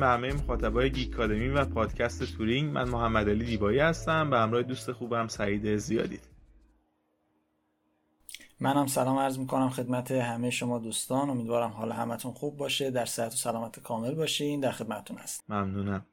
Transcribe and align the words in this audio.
به 0.00 0.06
همه 0.06 0.32
مخاطبای 0.32 0.90
گیک 0.90 1.10
کادمی 1.10 1.48
و 1.48 1.64
پادکست 1.64 2.36
تورینگ 2.36 2.72
من 2.72 2.88
محمد 2.88 3.28
علی 3.28 3.44
دیبایی 3.44 3.78
هستم 3.78 4.30
به 4.30 4.38
همراه 4.38 4.62
دوست 4.62 4.92
خوبم 4.92 5.28
سعید 5.28 5.76
زیادید. 5.76 6.20
منم 8.60 8.86
سلام 8.86 9.18
عرض 9.18 9.38
می‌کنم 9.38 9.68
خدمت 9.68 10.10
همه 10.10 10.50
شما 10.50 10.78
دوستان. 10.78 11.30
امیدوارم 11.30 11.70
حال 11.70 11.92
همتون 11.92 12.32
خوب 12.32 12.56
باشه 12.56 12.90
در 12.90 13.04
صحت 13.04 13.32
و 13.32 13.36
سلامت 13.36 13.80
کامل 13.80 14.14
باشین. 14.14 14.60
در 14.60 14.72
خدمتتون 14.72 15.16
هست 15.16 15.44
ممنونم. 15.48 16.06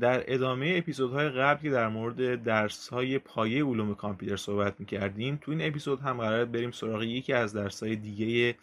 در 0.00 0.34
ادامه 0.34 0.74
اپیزودهای 0.76 1.28
قبل 1.28 1.62
که 1.62 1.70
در 1.70 1.88
مورد 1.88 2.42
درسهای 2.42 3.18
پایه 3.18 3.64
علوم 3.64 3.94
کامپیوتر 3.94 4.36
صحبت 4.36 4.80
می‌کردیم 4.80 5.38
تو 5.42 5.50
این 5.50 5.62
اپیزود 5.62 6.00
هم 6.00 6.16
قرار 6.18 6.44
بریم 6.44 6.70
سراغ 6.70 7.02
یکی 7.02 7.32
از 7.32 7.52
درسهای 7.52 7.96
دیگه 7.96 8.54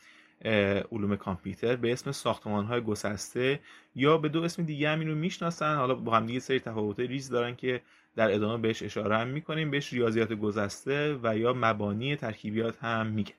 علوم 0.92 1.16
کامپیوتر 1.16 1.76
به 1.76 1.92
اسم 1.92 2.12
ساختمان 2.12 2.66
های 2.66 2.82
گسسته 2.82 3.60
یا 3.96 4.18
به 4.18 4.30
دو 4.30 4.44
اسم 4.44 4.64
دیگه 4.64 4.90
هم 4.90 5.00
این 5.00 5.10
رو 5.10 5.16
می‌شناسن. 5.16 5.76
حالا 5.76 5.96
با 5.96 6.16
هم 6.16 6.26
دیگه 6.26 6.40
سری 6.40 6.60
تفاوت 6.60 7.00
ریز 7.00 7.30
دارن 7.30 7.56
که 7.56 7.82
در 8.16 8.34
ادامه 8.36 8.62
بهش 8.62 8.84
اشاره 8.84 9.18
هم 9.18 9.28
می‌کنیم. 9.28 9.72
بهش 9.72 9.94
ریاضیات 9.94 10.34
گذشته 10.34 11.20
و 11.24 11.38
یا 11.38 11.54
مبانی 11.58 12.16
ترکیبیات 12.16 12.78
هم 12.84 13.08
میگه 13.08 13.34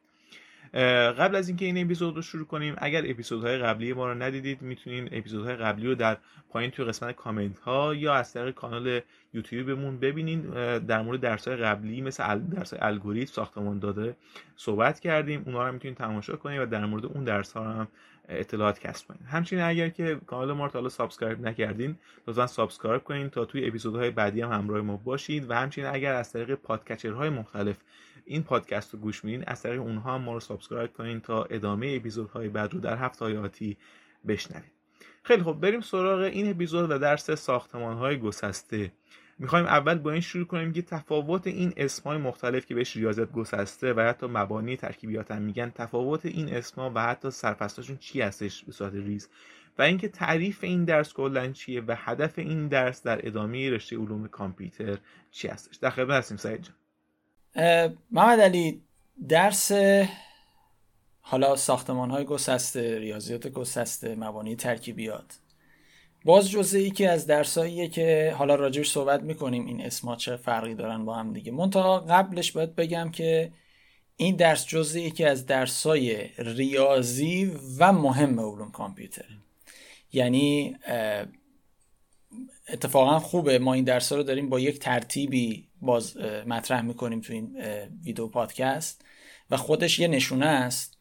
قبل 1.18 1.36
از 1.36 1.48
اینکه 1.48 1.64
این 1.64 1.84
اپیزود 1.84 2.16
رو 2.16 2.22
شروع 2.22 2.46
کنیم 2.46 2.74
اگر 2.78 3.02
اپیزودهای 3.06 3.58
قبلی 3.58 3.92
ما 3.92 4.12
رو 4.12 4.22
ندیدید 4.22 4.62
می‌تونین 4.62 5.08
اپیزودهای 5.12 5.56
قبلی 5.56 5.86
رو 5.86 5.94
در 5.94 6.16
پایین 6.50 6.70
توی 6.70 6.84
قسمت 6.84 7.16
کامنت 7.16 7.58
ها 7.58 7.94
یا 7.94 8.14
از 8.14 8.32
طریق 8.32 8.54
کانال 8.54 9.00
یوتیوبمون 9.34 10.00
ببینین. 10.00 10.40
در 10.78 11.02
مورد 11.02 11.20
درس 11.20 11.48
های 11.48 11.56
قبلی 11.56 12.00
مثل 12.00 12.38
درس 12.38 12.74
الگوریتم 12.78 13.32
ساختمان 13.32 13.78
داده 13.78 14.16
صحبت 14.56 15.00
کردیم. 15.00 15.42
اونا 15.46 15.66
رو 15.66 15.72
می‌تونید 15.72 15.96
تماشا 15.96 16.36
کنید 16.36 16.60
و 16.60 16.66
در 16.66 16.86
مورد 16.86 17.06
اون 17.06 17.24
درس 17.24 17.52
ها 17.52 17.72
هم 17.72 17.88
اطلاعات 18.28 18.80
کسب 18.80 19.06
کنید 19.06 19.20
همچنین 19.26 19.62
اگر 19.62 19.88
که 19.88 20.20
کانال 20.26 20.52
ما 20.52 20.66
رو 20.66 20.72
حالا 20.72 20.88
subscribe 20.88 21.40
نکردین 21.40 21.96
لطفا 22.26 22.46
subscribe 22.46 23.04
کنید 23.04 23.30
تا 23.30 23.44
توی 23.44 23.66
اپیزودهای 23.66 24.10
بعدی 24.10 24.40
هم 24.40 24.52
همراه 24.52 24.80
ما 24.80 24.96
باشید 24.96 25.50
و 25.50 25.54
همچنین 25.54 25.88
اگر 25.88 26.14
از 26.14 26.32
طریق 26.32 26.54
podcatcher 26.54 27.16
های 27.16 27.28
مختلف 27.28 27.76
این 28.28 28.42
پادکست 28.42 28.94
رو 28.94 29.00
گوش 29.00 29.24
میدین 29.24 29.44
از 29.46 29.62
طریق 29.62 29.80
اونها 29.80 30.14
هم 30.14 30.22
ما 30.22 30.34
رو 30.34 30.40
subscribe 30.40 30.92
کنین 30.92 31.20
تا 31.20 31.44
ادامه 31.44 31.94
اپیزودهای 31.96 32.48
بعد 32.48 32.74
رو 32.74 32.80
در 32.80 32.96
هفته 32.96 33.24
های 33.24 33.36
آتی 33.36 33.76
بشنوید 34.28 34.78
خیلی 35.22 35.42
خب 35.42 35.52
بریم 35.52 35.80
سراغ 35.80 36.20
این 36.20 36.50
اپیزود 36.50 36.90
و 36.90 36.98
درس 36.98 37.30
ساختمان 37.30 37.96
های 37.96 38.18
گسسته. 38.18 38.92
می‌خوایم 39.38 39.66
اول 39.66 39.98
با 39.98 40.10
این 40.10 40.20
شروع 40.20 40.46
کنیم 40.46 40.72
که 40.72 40.82
تفاوت 40.82 41.46
این 41.46 41.72
اسمهای 41.76 42.18
مختلف 42.18 42.66
که 42.66 42.74
بهش 42.74 42.96
ریاضیات 42.96 43.32
گسسته 43.32 43.92
و 43.92 44.00
حتی 44.00 44.26
مبانی 44.26 44.76
ترکیبیات 44.76 45.30
هم 45.30 45.42
میگن 45.42 45.70
تفاوت 45.70 46.26
این 46.26 46.54
اسمها 46.54 46.92
و 46.94 47.02
حتی 47.02 47.30
سرفصلاشون 47.30 47.96
چی 47.96 48.20
هستش 48.20 48.64
به 48.64 48.72
صورت 48.72 48.94
ریز؟ 48.94 49.28
و 49.78 49.82
اینکه 49.82 50.08
تعریف 50.08 50.64
این 50.64 50.84
درس 50.84 51.12
کلا 51.12 51.52
چیه 51.52 51.82
و 51.86 51.94
هدف 51.98 52.38
این 52.38 52.68
درس 52.68 53.02
در 53.02 53.26
ادامه 53.26 53.70
رشته 53.70 53.96
علوم 53.96 54.28
کامپیوتر 54.28 54.98
چی 55.30 55.48
هستش؟ 55.48 55.76
در 55.76 55.90
خدمت 55.90 56.10
هستیم 56.10 56.36
سعید 56.36 56.62
جان. 56.62 56.74
محمد 58.10 58.40
علی 58.40 58.82
درس 59.28 59.72
حالا 61.20 61.56
ساختمان 61.56 62.10
های 62.10 62.24
گسسته 62.24 62.98
ریاضیات 62.98 63.46
گسسته 63.46 64.14
مبانی 64.14 64.56
ترکیبیات. 64.56 65.38
باز 66.24 66.50
جزء 66.50 66.78
ای 66.78 66.90
که 66.90 67.10
از 67.10 67.26
درساییه 67.26 67.88
که 67.88 68.34
حالا 68.38 68.54
راجبش 68.54 68.90
صحبت 68.90 69.22
می‌کنیم 69.22 69.66
این 69.66 69.80
اسما 69.80 70.16
چه 70.16 70.36
فرقی 70.36 70.74
دارن 70.74 71.04
با 71.04 71.14
هم 71.14 71.32
دیگه. 71.32 71.52
منتها 71.52 72.00
قبلش 72.00 72.52
باید 72.52 72.74
بگم 72.74 73.10
که 73.10 73.52
این 74.16 74.36
درس 74.36 74.66
جزء 74.66 75.08
که 75.08 75.28
از 75.28 75.46
درسای 75.46 76.28
ریاضی 76.38 77.52
و 77.78 77.92
مهم 77.92 78.40
علوم 78.40 78.70
کامپیوتر. 78.70 79.24
یعنی 80.12 80.76
اتفاقا 82.68 83.18
خوبه 83.18 83.58
ما 83.58 83.74
این 83.74 83.84
درس 83.84 84.12
رو 84.12 84.22
داریم 84.22 84.48
با 84.48 84.60
یک 84.60 84.78
ترتیبی 84.78 85.67
باز 85.80 86.16
مطرح 86.46 86.82
می‌کنیم 86.82 87.20
تو 87.20 87.32
این 87.32 87.56
ویدیو 88.04 88.26
پادکست 88.26 89.04
و 89.50 89.56
خودش 89.56 89.98
یه 89.98 90.08
نشونه 90.08 90.46
است 90.46 90.98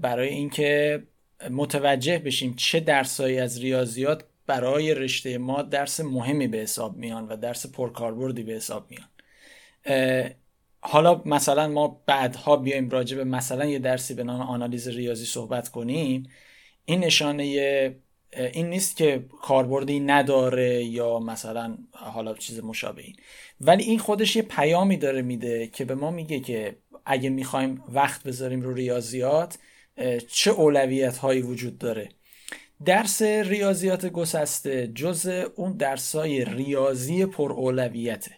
برای 0.00 0.28
اینکه 0.28 1.02
متوجه 1.50 2.18
بشیم 2.18 2.54
چه 2.56 2.80
درسایی 2.80 3.38
از 3.38 3.60
ریاضیات 3.60 4.24
برای 4.46 4.94
رشته 4.94 5.38
ما 5.38 5.62
درس 5.62 6.00
مهمی 6.00 6.48
به 6.48 6.58
حساب 6.58 6.96
میان 6.96 7.28
و 7.28 7.36
درس 7.36 7.66
پرکاربردی 7.66 8.42
به 8.42 8.52
حساب 8.52 8.90
میان. 8.90 9.08
حالا 10.80 11.22
مثلا 11.24 11.68
ما 11.68 12.02
بعدها 12.06 12.56
بیایم 12.56 12.90
راجع 12.90 13.16
به 13.16 13.24
مثلا 13.24 13.64
یه 13.64 13.78
درسی 13.78 14.14
به 14.14 14.24
نام 14.24 14.40
آنالیز 14.40 14.88
ریاضی 14.88 15.24
صحبت 15.24 15.68
کنیم. 15.68 16.30
این 16.84 17.00
نشانه 17.00 17.96
این 18.32 18.70
نیست 18.70 18.96
که 18.96 19.24
کاربردی 19.42 20.00
نداره 20.00 20.84
یا 20.84 21.18
مثلا 21.18 21.78
حالا 21.92 22.34
چیز 22.34 22.60
مشابهی. 22.60 23.16
ولی 23.60 23.84
این 23.84 23.98
خودش 23.98 24.36
یه 24.36 24.42
پیامی 24.42 24.96
داره 24.96 25.22
میده 25.22 25.66
که 25.66 25.84
به 25.84 25.94
ما 25.94 26.10
میگه 26.10 26.40
که 26.40 26.78
اگه 27.06 27.30
می‌خوایم 27.30 27.84
وقت 27.88 28.22
بذاریم 28.22 28.60
رو 28.60 28.74
ریاضیات 28.74 29.58
چه 30.28 30.50
اولویت 30.50 31.18
هایی 31.18 31.42
وجود 31.42 31.78
داره؟ 31.78 32.08
درس 32.84 33.22
ریاضیات 33.22 34.06
گسسته 34.06 34.86
جز 34.94 35.26
اون 35.56 35.72
درسای 35.76 36.44
ریاضی 36.44 37.26
پر 37.26 37.52
اولویته. 37.52 38.32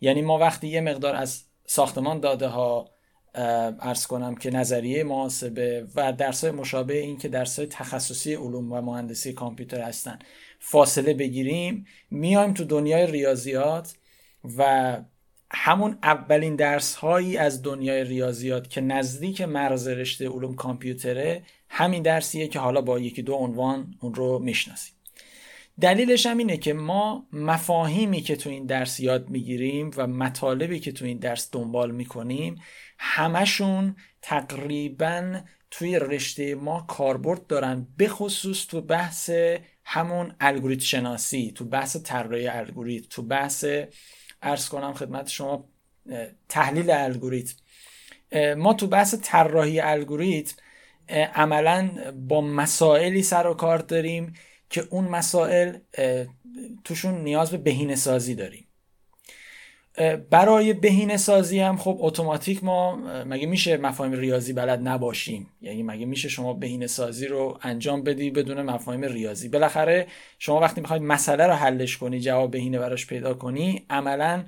یعنی 0.00 0.22
ما 0.22 0.38
وقتی 0.38 0.68
یه 0.68 0.80
مقدار 0.80 1.16
از 1.16 1.44
ساختمان 1.66 2.20
داده 2.20 2.46
ها 2.46 2.95
ارز 3.36 4.06
کنم 4.06 4.34
که 4.34 4.50
نظریه 4.50 5.04
محاسبه 5.04 5.86
و 5.94 6.12
درسای 6.12 6.50
مشابه 6.50 6.98
این 6.98 7.18
که 7.18 7.28
درسای 7.28 7.66
تخصصی 7.66 8.34
علوم 8.34 8.72
و 8.72 8.80
مهندسی 8.80 9.32
کامپیوتر 9.32 9.80
هستن. 9.80 10.18
فاصله 10.58 11.14
بگیریم 11.14 11.86
میایم 12.10 12.54
تو 12.54 12.64
دنیای 12.64 13.06
ریاضیات 13.06 13.94
و 14.58 14.96
همون 15.50 15.98
اولین 16.02 16.56
درس 16.56 16.94
هایی 16.94 17.36
از 17.36 17.62
دنیای 17.62 18.04
ریاضیات 18.04 18.70
که 18.70 18.80
نزدیک 18.80 19.40
مرز 19.40 19.88
رشته 19.88 20.28
علوم 20.28 20.54
کامپیوتره 20.54 21.42
همین 21.68 22.02
درسیه 22.02 22.48
که 22.48 22.58
حالا 22.58 22.80
با 22.80 22.98
یکی 22.98 23.22
دو 23.22 23.34
عنوان 23.34 23.94
اون 24.00 24.14
رو 24.14 24.38
می‌شناسیم. 24.38 24.95
دلیلش 25.80 26.26
هم 26.26 26.38
اینه 26.38 26.56
که 26.56 26.72
ما 26.72 27.26
مفاهیمی 27.32 28.20
که 28.20 28.36
تو 28.36 28.50
این 28.50 28.66
درس 28.66 29.00
یاد 29.00 29.30
می‌گیریم 29.30 29.90
و 29.96 30.06
مطالبی 30.06 30.80
که 30.80 30.92
تو 30.92 31.04
این 31.04 31.18
درس 31.18 31.48
دنبال 31.52 31.90
می‌کنیم 31.90 32.60
همشون 32.98 33.96
تقریبا 34.22 35.40
توی 35.70 35.98
رشته 35.98 36.54
ما 36.54 36.84
کاربرد 36.88 37.46
دارن 37.46 37.86
بخصوص 37.98 38.66
تو 38.66 38.80
بحث 38.80 39.30
همون 39.84 40.34
الگوریتم 40.40 40.84
شناسی 40.84 41.52
تو 41.54 41.64
بحث 41.64 41.96
طراحی 41.96 42.48
الگوریتم 42.48 43.06
تو 43.10 43.22
بحث 43.22 43.64
ارز 44.42 44.68
کنم 44.68 44.92
خدمت 44.92 45.28
شما 45.28 45.68
تحلیل 46.48 46.90
الگوریتم. 46.90 47.54
ما 48.56 48.74
تو 48.74 48.86
بحث 48.86 49.14
طراحی 49.22 49.80
الگوریتم 49.80 50.56
عملا 51.34 51.90
با 52.28 52.40
مسائلی 52.40 53.22
سر 53.22 53.46
و 53.46 53.54
کار 53.54 53.78
داریم 53.78 54.34
که 54.70 54.84
اون 54.90 55.04
مسائل 55.04 55.78
توشون 56.84 57.24
نیاز 57.24 57.50
به 57.50 57.56
بهینه 57.56 57.94
سازی 57.96 58.34
داریم. 58.34 58.66
برای 60.30 60.72
بهینه 60.72 61.16
سازی 61.16 61.58
هم 61.58 61.76
خب 61.76 61.98
اتوماتیک 62.00 62.64
ما 62.64 62.96
مگه 63.24 63.46
میشه 63.46 63.76
مفاهیم 63.76 64.12
ریاضی 64.12 64.52
بلد 64.52 64.88
نباشیم؟ 64.88 65.50
یعنی 65.60 65.82
مگه 65.82 66.06
میشه 66.06 66.28
شما 66.28 66.52
بهینه 66.52 66.86
سازی 66.86 67.26
رو 67.26 67.58
انجام 67.62 68.02
بدی 68.02 68.30
بدون 68.30 68.62
مفاهیم 68.62 69.04
ریاضی؟ 69.04 69.48
بالاخره 69.48 70.06
شما 70.38 70.60
وقتی 70.60 70.80
می‌خواید 70.80 71.02
مسئله 71.02 71.46
رو 71.46 71.52
حلش 71.52 71.96
کنی 71.96 72.20
جواب 72.20 72.50
بهینه 72.50 72.78
براش 72.78 73.06
پیدا 73.06 73.34
کنی 73.34 73.86
عملا 73.90 74.44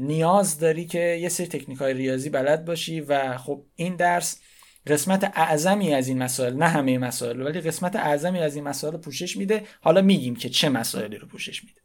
نیاز 0.00 0.58
داری 0.58 0.84
که 0.84 0.98
یه 0.98 1.28
سری 1.28 1.46
تکنیک 1.46 1.78
های 1.78 1.94
ریاضی 1.94 2.30
بلد 2.30 2.64
باشی 2.64 3.00
و 3.00 3.38
خب 3.38 3.64
این 3.76 3.96
درس 3.96 4.40
قسمت 4.86 5.32
اعظمی 5.34 5.94
از 5.94 6.08
این 6.08 6.22
مسائل 6.22 6.54
نه 6.54 6.68
همه 6.68 6.98
مسائل 6.98 7.42
ولی 7.42 7.60
قسمت 7.60 7.96
اعظمی 7.96 8.38
از 8.38 8.54
این 8.54 8.64
مسائل 8.64 8.96
پوشش 8.96 9.36
میده. 9.36 9.62
حالا 9.80 10.02
میگیم 10.02 10.36
که 10.36 10.48
چه 10.48 10.68
مسائلی 10.68 11.16
رو 11.16 11.28
پوشش 11.28 11.62
میده. 11.64 11.80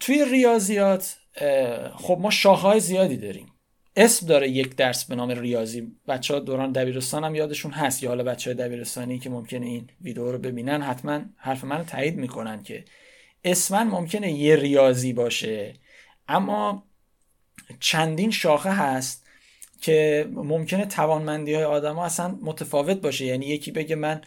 توی 0.00 0.24
ریاضیات 0.24 1.16
خب 1.96 2.18
ما 2.20 2.30
شاخهای 2.30 2.80
زیادی 2.80 3.16
داریم. 3.16 3.46
اسم 3.96 4.26
داره 4.26 4.48
یک 4.48 4.76
درس 4.76 5.04
به 5.04 5.14
نام 5.14 5.30
ریاضی. 5.30 5.92
بچه 6.08 6.34
ها 6.34 6.40
دوران 6.40 6.72
دبیرستان 6.72 7.24
هم 7.24 7.34
یادشون 7.34 7.72
هست. 7.72 8.02
یا 8.02 8.08
حالا 8.08 8.24
بچه 8.24 8.50
های 8.50 8.68
دبیرستانی 8.68 9.18
که 9.18 9.30
ممکنه 9.30 9.66
این 9.66 9.90
ویدیو 10.00 10.32
رو 10.32 10.38
ببینن 10.38 10.82
حتما 10.82 11.20
حرف 11.36 11.64
من 11.64 11.78
رو 11.78 11.84
تایید 11.84 12.16
می‌کنن 12.16 12.62
که 12.62 12.84
اسمن 13.44 13.86
ممکنه 13.86 14.32
یه 14.32 14.56
ریاضی 14.56 15.12
باشه. 15.12 15.74
اما 16.28 16.86
چندین 17.80 18.30
شاخه 18.30 18.70
هست 18.70 19.26
که 19.82 20.28
ممکنه 20.32 20.86
توانمندی 20.86 21.54
های 21.54 21.64
آدم 21.64 21.94
ها 21.94 22.04
اصلا 22.04 22.38
متفاوت 22.42 22.96
باشه. 22.96 23.24
یعنی 23.26 23.46
یکی 23.46 23.70
بگه 23.70 23.96
من 23.96 24.20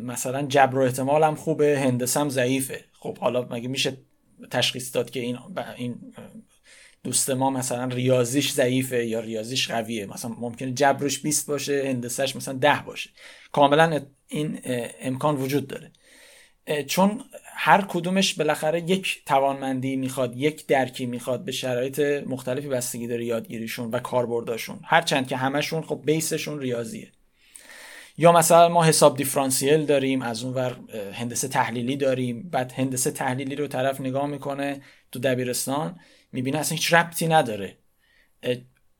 مثلا 0.00 0.42
جبر 0.42 0.78
و 0.78 0.82
احتمالم 0.82 1.34
خوبه 1.34 1.78
هندسم 1.78 2.28
ضعیفه. 2.28 2.84
خب 2.92 3.18
حالا 3.18 3.42
مگه 3.50 3.68
میشه 3.68 3.96
تشخیص 4.50 4.94
داد 4.94 5.10
که 5.10 5.20
این 5.20 5.38
این 5.76 6.12
دوست 7.04 7.30
ما 7.30 7.50
مثلا 7.50 7.84
ریاضیش 7.84 8.52
ضعیفه 8.52 9.06
یا 9.06 9.20
ریاضیش 9.20 9.70
قویه؟ 9.70 10.06
مثلا 10.06 10.30
ممکنه 10.38 10.72
جبرش 10.72 11.18
20 11.18 11.46
باشه 11.46 11.84
هندسهش 11.86 12.36
مثلا 12.36 12.54
10 12.54 12.82
باشه. 12.86 13.10
کاملا 13.52 14.00
این 14.28 14.60
امکان 15.00 15.36
وجود 15.36 15.66
داره. 15.66 15.92
چون 16.86 17.24
هر 17.62 17.84
کدومش 17.88 18.34
بالاخره 18.34 18.90
یک 18.90 19.22
توانمندی 19.26 19.96
می‌خواد 19.96 20.36
یک 20.36 20.66
درکی 20.66 21.06
می‌خواد 21.06 21.44
به 21.44 21.52
شرایط 21.52 22.00
مختلفی 22.26 22.68
بستگی 22.68 23.06
داره 23.06 23.24
یادگیریشون 23.24 23.90
و 23.90 23.98
کاربرداشون. 23.98 24.80
هرچند 24.84 25.28
که 25.28 25.36
همشون 25.36 25.82
خب 25.82 26.00
بیسشون 26.04 26.60
ریاضیه. 26.60 27.12
یا 28.18 28.32
مثلا 28.32 28.68
ما 28.68 28.84
حساب 28.84 29.16
دیفرانسیل 29.16 29.86
داریم 29.86 30.22
از 30.22 30.44
اون 30.44 30.54
ور 30.54 30.76
هندسه 31.12 31.48
تحلیلی 31.48 31.96
داریم. 31.96 32.50
بعد 32.50 32.72
هندسه 32.72 33.10
تحلیلی 33.10 33.56
رو 33.56 33.66
طرف 33.66 34.00
نگاه 34.00 34.26
می‌کنه 34.26 34.80
تو 35.12 35.18
دبیرستان 35.18 36.00
می‌بینه 36.32 36.58
اصلا 36.58 36.76
هیچ 36.76 36.94
ربطی 36.94 37.26
نداره. 37.28 37.76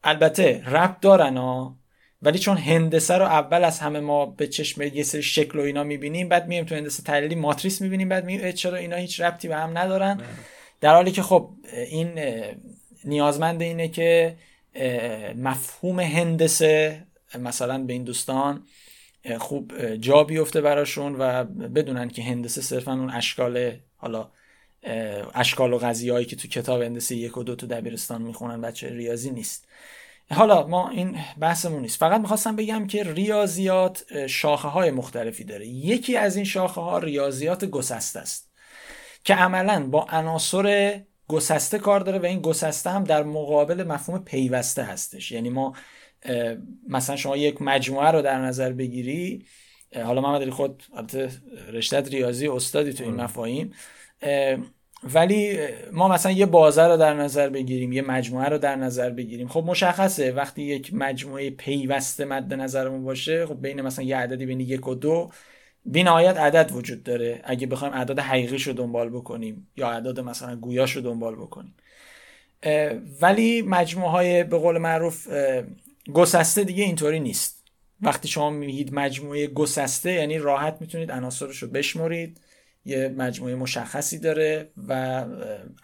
البته 0.05 0.63
ربط 0.67 1.01
دارن 1.01 1.37
ها 1.37 1.80
ولی 2.23 2.39
چون 2.39 2.57
هندسه 2.57 3.15
رو 3.15 3.25
اول 3.25 3.65
از 3.65 3.79
همه 3.79 4.01
ما 4.01 4.27
به 4.27 4.47
چشم 4.47 4.83
یه 4.83 5.03
سری 5.03 5.23
شکل 5.23 5.59
و 5.59 5.63
اینا 5.63 5.85
می‌بینیم 5.85 6.29
بعد 6.29 6.49
میایم 6.49 6.65
تو 6.65 6.75
هندسه 6.75 7.03
تحلیلی 7.03 7.35
ماتریس 7.35 7.81
می‌بینیم 7.81 8.09
بعد 8.09 8.25
می‌بینیم 8.25 8.53
چرا 8.53 8.77
اینا 8.77 8.97
هیچ 8.97 9.21
ربطی 9.21 9.49
به 9.49 9.57
هم 9.57 9.79
ندارن؟ 9.79 10.21
در 10.81 10.95
حالی 10.95 11.11
که 11.11 11.23
خب 11.23 11.51
این 11.73 12.21
نیازمند 13.05 13.63
اینه 13.63 13.89
که 13.89 14.37
مفهوم 15.37 16.01
هندسه 16.01 17.07
مثلا 17.39 17.79
به 17.79 17.93
این 17.93 18.05
دوستان 18.05 18.63
خوب 19.39 19.95
جا 19.95 20.25
بیفته 20.25 20.61
براشون 20.61 21.17
و 21.19 21.45
بدونن 21.45 22.09
که 22.09 22.23
هندسه 22.23 22.63
صرفا 22.63 22.93
اون 22.93 23.11
اشکال 23.11 23.73
حالا 23.97 24.29
اشکال 25.35 25.73
و 25.73 25.79
قضیه 25.79 26.13
هایی 26.13 26.27
که 26.27 26.37
تو 26.37 26.49
کتاب 26.49 26.83
هندسه 26.83 27.17
یک 27.17 27.37
و 27.37 27.43
دو 27.43 27.55
تو 27.55 27.67
دبیرستان 27.67 28.23
می‌خونن 28.23 28.61
بچه 28.61 28.89
ریاضی 28.89 29.31
نیست. 29.31 29.69
حالا 30.33 30.67
ما 30.67 30.91
این 30.91 31.19
بحثمون 31.39 31.83
نیست. 31.83 31.99
فقط 31.99 32.21
می‌خواستم 32.21 32.57
بگم 32.57 32.87
که 32.87 33.03
ریاضیات 33.05 34.27
شاخه 34.27 34.69
های 34.69 34.91
مختلفی 34.91 35.45
داره. 35.45 35.67
یکی 35.67 36.17
از 36.17 36.37
این 36.37 36.45
شاخه 36.45 36.81
ها 36.81 36.99
ریاضیات 36.99 37.65
گسسته 37.65 38.21
است 38.21 38.53
که 39.25 39.35
عملا 39.35 39.87
با 39.87 40.07
عناصر 40.11 41.01
گسسته 41.29 41.79
کار 41.79 42.01
داره 42.01 42.19
و 42.19 42.27
این 42.27 42.41
گسسته 42.41 42.91
هم 42.91 43.05
در 43.05 43.23
مقابل 43.23 43.85
مفهوم 43.85 44.25
پیوسته 44.25 44.83
هستش. 44.83 45.33
یعنی 45.33 45.51
ما 45.51 45.73
مثلا 46.89 47.17
شما 47.17 47.37
یک 47.37 47.63
مجموعه 47.63 48.11
رو 48.11 48.23
در 48.23 48.39
نظر 48.39 48.73
بگیری 48.73 49.47
حالا 49.95 50.21
محمد 50.21 50.43
علی 50.43 50.51
خود 50.51 50.83
البته 50.95 51.31
رشته 51.73 52.01
ریاضی 52.01 52.49
استادی 52.49 52.93
تو 52.93 53.05
این 53.05 53.15
مفاهیم 53.15 53.75
ولی 55.05 55.59
ما 55.93 56.09
مثلا 56.09 56.33
یه 56.33 56.47
بازه 56.47 56.83
رو 56.83 56.97
در 56.97 57.15
نظر 57.15 57.49
بگیریم 57.49 57.93
یه 57.93 58.03
مجموعه 58.03 58.49
رو 58.49 58.59
در 58.59 58.77
نظر 58.77 59.11
بگیریم. 59.11 59.49
خب 59.49 59.65
مشخصه 59.67 60.33
وقتی 60.33 60.63
یک 60.63 60.95
مجموعه 60.95 61.51
پیوسته 61.51 62.25
مد 62.25 62.55
نظرمون 62.55 63.05
باشه 63.05 63.47
خب 63.47 63.63
بین 63.63 63.81
مثلا 63.81 64.05
یه 64.05 64.17
عددی 64.17 64.47
بین 64.47 64.61
یک 64.61 64.89
و 64.89 64.95
دو 64.95 65.31
بی 65.85 66.03
نهایت 66.03 66.37
عدد 66.37 66.71
وجود 66.73 67.03
داره. 67.03 67.41
اگه 67.45 67.67
بخوایم 67.67 67.95
عدد 67.95 68.19
حقیقیش 68.19 68.67
رو 68.67 68.73
دنبال 68.73 69.09
بکنیم 69.09 69.69
یا 69.77 69.89
عدد 69.89 70.21
مثلا 70.21 70.57
گویاش 70.57 70.97
رو 70.97 71.03
دنبال 71.03 71.37
بکنیم. 71.37 71.75
ولی 73.23 73.63
مجموعه 73.63 74.11
های 74.11 74.45
به 74.45 74.59
قول 74.59 74.79
معروف 74.79 75.29
گسسته 76.15 76.65
دیگه 76.65 76.85
اینطوری 76.85 77.21
نیست. 77.21 77.65
وقتی 78.03 78.29
شما 78.29 78.51
میگید 78.51 78.95
مجموعه 78.95 79.47
گسسته 79.47 80.13
یعنی 80.13 80.39
راحت 80.39 80.77
می‌تونید 80.81 81.11
عناصرش 81.11 81.57
رو 81.57 81.69
بشمرید. 81.69 82.41
یه 82.85 83.09
مجموعه 83.09 83.55
مشخصی 83.55 84.19
داره 84.19 84.71
و 84.89 85.25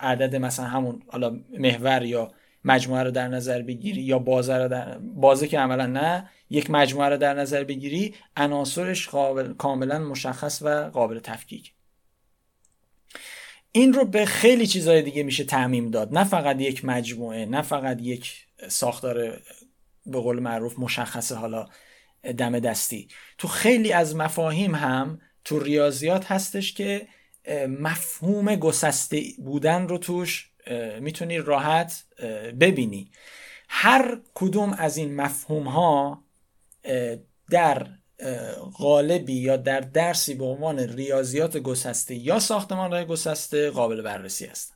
عدد 0.01 0.37
مثلا 0.37 0.67
همون 0.67 1.03
حالا 1.09 1.41
محور 1.59 2.03
یا 2.03 2.33
مجموعه 2.65 3.03
رو 3.03 3.11
در 3.11 3.29
نظر 3.29 3.63
بگیری 3.63 4.03
یا 4.03 4.19
بازه 4.19 4.57
رو 4.57 4.69
در 4.69 4.99
بازه 4.99 5.49
که 5.49 5.59
عملا 5.59 5.87
نه 5.87 6.31
یک 6.51 6.71
مجموعه 6.71 7.09
رو 7.09 7.17
در 7.17 7.35
نظر 7.35 7.65
بگیری 7.65 8.15
عناصرش 8.37 9.09
قابل... 9.09 9.53
کاملا 9.53 9.99
مشخص 9.99 10.63
و 10.63 10.69
قابل 10.69 11.19
تفکیک. 11.19 11.73
این 13.73 13.93
رو 13.93 14.05
به 14.05 14.25
خیلی 14.25 14.67
چیزهای 14.67 15.03
دیگه 15.03 15.23
میشه 15.23 15.45
تعمیم 15.45 15.91
داد. 15.91 16.19
نه 16.19 16.25
فقط 16.25 16.61
یک 16.61 16.85
مجموعه 16.85 17.47
نه 17.47 17.63
فقط 17.63 18.03
یک 18.03 18.47
ساختار 18.69 19.15
به 20.07 20.21
قول 20.21 20.41
معروف 20.41 20.79
مشخصه 20.79 21.35
حالا 21.35 21.67
دم 22.39 22.59
دستی. 22.59 23.09
تو 23.39 23.49
خیلی 23.49 23.93
از 23.93 24.17
مفاهیم 24.17 24.75
هم 24.75 25.21
تو 25.47 25.59
ریاضیات 25.59 26.33
هستش 26.33 26.73
که 26.73 27.09
مفهوم 27.69 28.57
گسسته 28.57 29.23
بودن 29.39 29.89
رو 29.89 29.99
توش 29.99 30.51
می‌تونی 31.01 31.39
راحت 31.39 32.05
ببینی. 32.61 33.11
هر 33.69 34.21
کدوم 34.35 34.73
از 34.73 34.97
این 34.97 35.17
مفهوم 35.17 35.69
ها 35.69 36.23
در 37.51 37.87
غالبی 38.79 39.33
یا 39.33 39.57
در 39.57 39.81
درسی 39.81 40.35
به 40.35 40.45
عنوان 40.45 40.79
ریاضیات 40.79 41.57
گسسته 41.57 42.15
یا 42.15 42.39
ساختمان 42.39 42.93
های 42.93 43.05
گسسته 43.05 43.71
قابل 43.71 44.03
بررسی 44.03 44.47
هستن. 44.47 44.75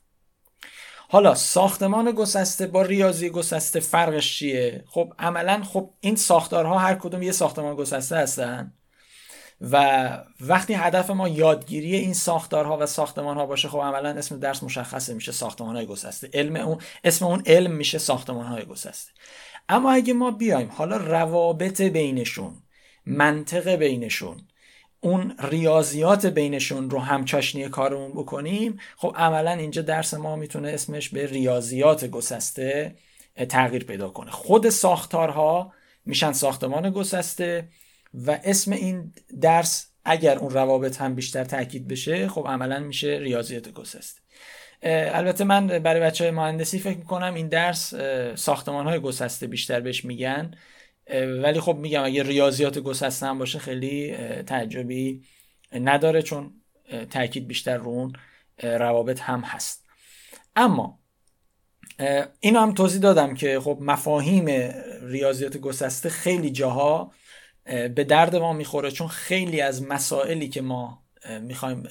حالا 1.08 1.34
ساختمان 1.34 2.12
گسسته 2.12 2.66
با 2.66 2.82
ریاضی 2.82 3.30
گسسته 3.30 3.80
فرقش 3.80 4.38
چیه؟ 4.38 4.84
خب 4.88 5.12
عملا 5.18 5.62
خب 5.64 5.90
این 6.00 6.16
ساختارها 6.16 6.78
هر 6.78 6.94
کدوم 6.94 7.22
یه 7.22 7.32
ساختمان 7.32 7.76
گسسته 7.76 8.16
هستن. 8.16 8.72
و 9.60 10.08
وقتی 10.40 10.74
هدف 10.74 11.10
ما 11.10 11.28
یادگیری 11.28 11.96
این 11.96 12.14
ساختارها 12.14 12.78
و 12.78 12.86
ساختمانها 12.86 13.46
باشه 13.46 13.68
خب 13.68 13.78
عملا 13.78 14.08
اسم 14.08 14.38
درس 14.38 14.62
مشخصه 14.62 15.14
میشه 15.14 15.32
ساختمان 15.32 15.76
های 15.76 15.86
گسسته. 15.86 16.30
علم 16.34 16.56
اون 16.56 16.78
اسم 17.04 17.26
اون 17.26 17.42
علم 17.46 17.70
میشه 17.70 17.98
ساختمان 17.98 18.46
های 18.46 18.64
گسسته. 18.64 19.12
اما 19.68 19.92
اگه 19.92 20.12
ما 20.12 20.30
بیایم 20.30 20.68
حالا 20.68 20.96
روابط 20.96 21.80
بینشون 21.80 22.62
منطق 23.06 23.68
بینشون 23.68 24.36
اون 25.00 25.36
ریاضیات 25.38 26.26
بینشون 26.26 26.90
رو 26.90 26.98
هم 26.98 27.24
چاشنی 27.24 27.68
کارمون 27.68 28.12
بکنیم 28.12 28.80
خب 28.96 29.14
عملا 29.16 29.52
اینجا 29.52 29.82
درس 29.82 30.14
ما 30.14 30.36
می‌تونه 30.36 30.68
اسمش 30.68 31.08
به 31.08 31.26
ریاضیات 31.26 32.04
گسسته 32.04 32.96
تغییر 33.48 33.84
پیدا 33.84 34.08
کنه. 34.08 34.30
خود 34.30 34.68
ساختارها 34.68 35.72
میشن 36.06 36.32
ساختمان 36.32 36.90
گسسته. 36.90 37.68
و 38.14 38.38
اسم 38.44 38.72
این 38.72 39.12
درس 39.40 39.86
اگر 40.04 40.38
اون 40.38 40.50
روابط 40.50 41.00
هم 41.00 41.14
بیشتر 41.14 41.44
تاکید 41.44 41.88
بشه 41.88 42.28
خب 42.28 42.44
عملا 42.48 42.80
میشه 42.80 43.08
ریاضیات 43.08 43.68
گسسته 43.68 44.20
البته 44.82 45.44
من 45.44 45.66
برای 45.66 46.00
بچه 46.00 46.24
های 46.24 46.30
مهندسی 46.30 46.78
فکر 46.78 46.98
می‌کنم 46.98 47.34
این 47.34 47.48
درس 47.48 47.94
ساختمان 48.34 48.86
های 48.86 49.00
گسسته 49.00 49.46
بیشتر 49.46 49.80
بهش 49.80 50.04
میگن. 50.04 50.50
ولی 51.42 51.60
خب 51.60 51.76
میگم 51.76 52.04
اگه 52.04 52.22
ریاضیات 52.22 52.78
گسسته 52.78 53.26
هم 53.26 53.38
باشه 53.38 53.58
خیلی 53.58 54.16
تعجبی 54.46 55.22
نداره 55.72 56.22
چون 56.22 56.52
تاکید 57.10 57.48
بیشتر 57.48 57.76
رو 57.76 57.88
اون 57.88 58.12
روابط 58.62 59.20
هم 59.20 59.40
هست. 59.40 59.86
اما 60.56 60.98
اینو 62.40 62.60
هم 62.60 62.74
توضیح 62.74 63.00
دادم 63.00 63.34
که 63.34 63.60
خب 63.60 63.78
مفاهیم 63.80 64.46
ریاضیات 65.02 65.56
گسسته 65.56 66.08
خیلی 66.08 66.50
جاها 66.50 67.12
به 67.64 68.04
درد 68.04 68.36
ما 68.36 68.52
می‌خوره 68.52 68.90
چون 68.90 69.08
خیلی 69.08 69.60
از 69.60 69.82
مسائلی 69.82 70.48
که 70.48 70.60
ما 70.60 71.02
می‌خوایم 71.40 71.88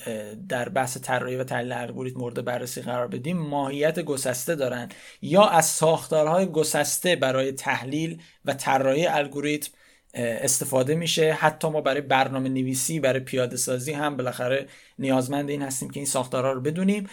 در 0.49 0.69
بحث 0.69 0.97
طراحی 0.97 1.35
و 1.35 1.43
تحلیل 1.43 1.71
الگوریتم 1.71 2.19
مورد 2.19 2.45
بررسی 2.45 2.81
قرار 2.81 3.07
بدیم 3.07 3.37
ماهیت 3.37 3.99
گسسته 3.99 4.55
دارن 4.55 4.89
یا 5.21 5.45
از 5.45 5.65
ساختارهای 5.65 6.45
گسسته 6.45 7.15
برای 7.15 7.51
تحلیل 7.51 8.21
و 8.45 8.53
طراحی 8.53 9.07
الگوریتم 9.07 9.71
استفاده 10.13 10.95
میشه. 10.95 11.33
حتی 11.33 11.69
ما 11.69 11.81
برای 11.81 12.01
برنامه 12.01 12.49
نویسی 12.49 12.99
برای 12.99 13.19
پیاده 13.19 13.57
سازی 13.57 13.93
هم 13.93 14.17
بالاخره 14.17 14.67
نیازمند 14.99 15.49
این 15.49 15.61
هستیم 15.61 15.89
که 15.89 15.99
این 15.99 16.07
ساختارها 16.07 16.51
رو 16.51 16.61
بدونیم 16.61 17.09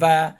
و 0.00 0.32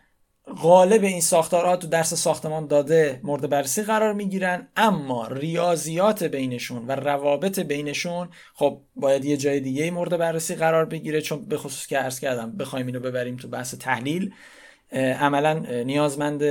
غالب 0.50 1.04
این 1.04 1.20
ساختارها 1.20 1.76
تو 1.76 1.86
درس 1.86 2.14
ساختمان 2.14 2.66
داده 2.66 3.20
مورد 3.22 3.48
بررسی 3.48 3.82
قرار 3.82 4.12
می‌گیرن 4.12 4.68
اما 4.76 5.26
ریاضیات 5.26 6.24
بینشون 6.24 6.86
و 6.86 6.92
روابط 6.92 7.60
بینشون 7.60 8.28
خب 8.54 8.80
باید 8.96 9.24
یه 9.24 9.36
جای 9.36 9.60
دیگه 9.60 9.90
مورد 9.90 10.16
بررسی 10.18 10.54
قرار 10.54 10.84
بگیره 10.84 11.20
چون 11.20 11.44
به 11.44 11.56
خصوص 11.56 11.86
که 11.86 11.98
عرض 11.98 12.20
کردم 12.20 12.56
بخوایم 12.56 12.86
اینو 12.86 13.00
ببریم 13.00 13.36
تو 13.36 13.48
بحث 13.48 13.74
تحلیل 13.74 14.34
عملا 14.92 15.82
نیازمند 15.82 16.42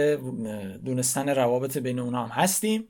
دونستن 0.85 1.29
روابط 1.29 1.77
بین 1.77 1.99
اونها 1.99 2.23
هم 2.23 2.29
هستیم. 2.29 2.87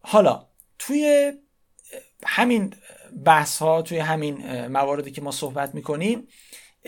حالا 0.00 0.46
توی 0.78 1.32
همین 2.26 2.74
بحث 3.24 3.58
ها 3.58 3.82
توی 3.82 3.98
همین 3.98 4.66
مواردی 4.66 5.10
که 5.10 5.22
ما 5.22 5.30
صحبت 5.30 5.74
می‌کنیم 5.74 6.28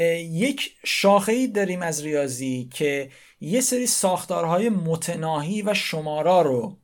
یک 0.05 0.77
شاخه 0.85 1.33
ای 1.33 1.47
داریم 1.47 1.83
از 1.83 2.03
ریاضی 2.03 2.69
که 2.73 3.11
یه 3.41 3.61
سری 3.61 3.87
ساختارهای 3.87 4.69
متناهی 4.69 5.63
و 5.63 5.75
شمارا 5.75 6.43
رو 6.43 6.77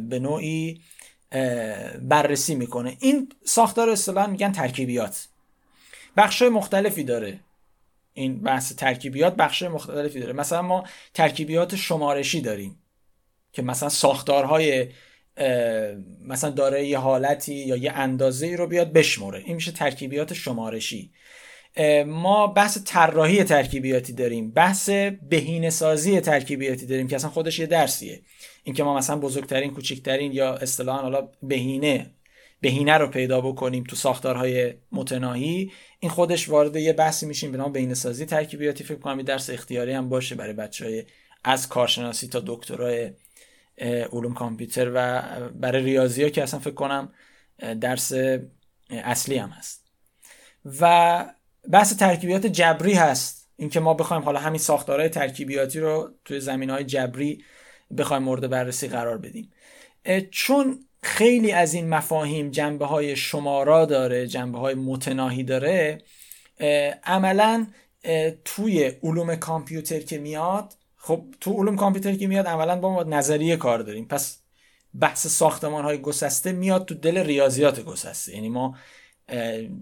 به 0.00 0.18
نوعی 0.18 0.80
بررسی 2.02 2.54
می‌کنه. 2.54 2.96
این 3.00 3.32
ساختار 3.44 3.90
اصطلاحا 3.90 4.26
میگن 4.26 4.52
ترکیبیات. 4.52 5.28
بخش 6.16 6.42
مختلفی 6.42 7.04
داره. 7.04 7.40
این 8.14 8.42
بحث 8.42 8.74
ترکیبیات 8.74 9.36
بخش 9.36 9.62
مختلفی 9.62 10.20
داره. 10.20 10.32
مثلا 10.32 10.62
ما 10.62 10.84
ترکیبیات 11.14 11.76
شمارشی 11.76 12.40
داریم 12.40 12.78
که 13.52 13.62
مثلا 13.62 13.88
ساختارهای 13.88 14.88
مثلا 16.24 16.50
داره 16.50 16.86
یه 16.86 16.98
حالتی 16.98 17.54
یا 17.54 17.76
یه 17.76 17.92
اندازه 17.92 18.56
رو 18.56 18.66
بیاد 18.66 18.92
بشموره. 18.92 19.42
این 19.46 19.54
میشه 19.54 19.72
ترکیبیات 19.72 20.34
شمارشی. 20.34 21.10
ما 22.06 22.46
بحث 22.46 22.78
طراحی 22.84 23.44
ترکیبیاتی 23.44 24.12
داریم 24.12 24.50
بحث 24.50 24.90
بهینه 25.28 25.70
سازی 25.70 26.20
ترکیبیاتی 26.20 26.86
داریم 26.86 27.08
که 27.08 27.16
اصلا 27.16 27.30
خودش 27.30 27.58
یه 27.58 27.66
درسیه. 27.66 28.22
اینکه 28.64 28.82
ما 28.82 28.96
مثلا 28.96 29.16
بزرگترین 29.16 29.74
کوچکترین 29.74 30.32
یا 30.32 30.54
اصطلاحا 30.54 31.02
حالا 31.02 31.28
بهینه 31.42 32.10
بهینه 32.60 32.98
رو 32.98 33.06
پیدا 33.06 33.40
بکنیم 33.40 33.84
تو 33.84 33.96
ساختارهای 33.96 34.74
متناهی 34.92 35.72
این 36.00 36.10
خودش 36.10 36.48
وارد 36.48 36.76
یه 36.76 36.92
بحثی 36.92 37.26
میشیم 37.26 37.52
به 37.52 37.58
نام 37.58 37.72
بهینه 37.72 37.94
سازی 37.94 38.26
ترکیبیاتی. 38.26 38.84
فکر 38.84 38.98
کنم 38.98 39.22
درس 39.22 39.50
اختیاری 39.50 39.92
هم 39.92 40.08
باشه 40.08 40.34
برای 40.34 40.52
بچهای 40.52 41.04
از 41.44 41.68
کارشناسی 41.68 42.28
تا 42.28 42.42
دکترای 42.46 43.10
علوم 44.12 44.34
کامپیوتر 44.34 44.90
و 44.94 45.22
برای 45.50 45.82
ریاضی 45.82 46.30
که 46.30 46.42
اصلا 46.42 46.60
فکر 46.60 46.74
کنم 46.74 47.12
درس 47.80 48.12
اصلی 48.90 49.36
هم 49.36 49.48
هست. 49.48 49.86
و 50.80 51.24
بحث 51.70 51.96
ترکیبیات 51.96 52.46
جبری 52.46 52.94
هست. 52.94 53.48
اینکه 53.56 53.80
ما 53.80 53.94
بخوایم 53.94 54.22
حالا 54.22 54.40
همین 54.40 54.58
ساختارهای 54.58 55.08
ترکیبیاتی 55.08 55.80
رو 55.80 56.10
توی 56.24 56.40
زمین 56.40 56.70
های 56.70 56.84
جبری 56.84 57.44
بخوایم 57.98 58.22
مورد 58.22 58.50
بررسی 58.50 58.88
قرار 58.88 59.18
بدیم. 59.18 59.52
چون 60.30 60.84
خیلی 61.02 61.52
از 61.52 61.74
این 61.74 61.88
مفاهیم 61.88 62.50
جنبه 62.50 62.86
های 62.86 63.16
شمارا 63.16 63.84
داره 63.84 64.26
جنبه 64.26 64.58
های 64.58 64.74
متناهی 64.74 65.42
داره 65.42 66.02
عملا 67.04 67.66
توی 68.44 68.92
علوم 69.02 69.36
کامپیوتر 69.36 70.00
که 70.00 70.18
میاد 70.18 70.74
خب 70.96 71.24
تو 71.40 71.52
علوم 71.52 71.76
کامپیوتر 71.76 72.14
که 72.14 72.26
میاد 72.26 72.46
عملا 72.46 72.76
با 72.76 72.92
ما 72.92 73.02
نظریه 73.02 73.56
کار 73.56 73.78
داریم. 73.78 74.08
پس 74.08 74.38
بحث 75.00 75.26
ساختمان 75.26 75.84
های 75.84 75.98
گسسته 75.98 76.52
میاد 76.52 76.84
تو 76.84 76.94
دل 76.94 77.18
ریاضیات 77.18 77.80
گسسته. 77.80 78.34
یعنی 78.34 78.48
ما 78.48 78.76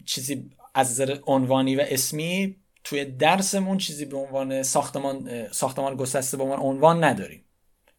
چیزی 0.05 0.50
از 0.75 0.90
نظر 0.90 1.19
عنوانی 1.26 1.76
و 1.76 1.85
اسمی 1.88 2.57
توی 2.85 3.04
درسمون 3.04 3.78
چیزی 3.78 4.04
به 4.04 4.16
عنوان 4.16 4.62
ساختمان 4.62 5.49
ساختمان 5.52 5.97
گسسته 5.97 6.37
به 6.37 6.43
عنوان 6.43 6.61
عنوان 6.61 7.04
نداریم. 7.04 7.45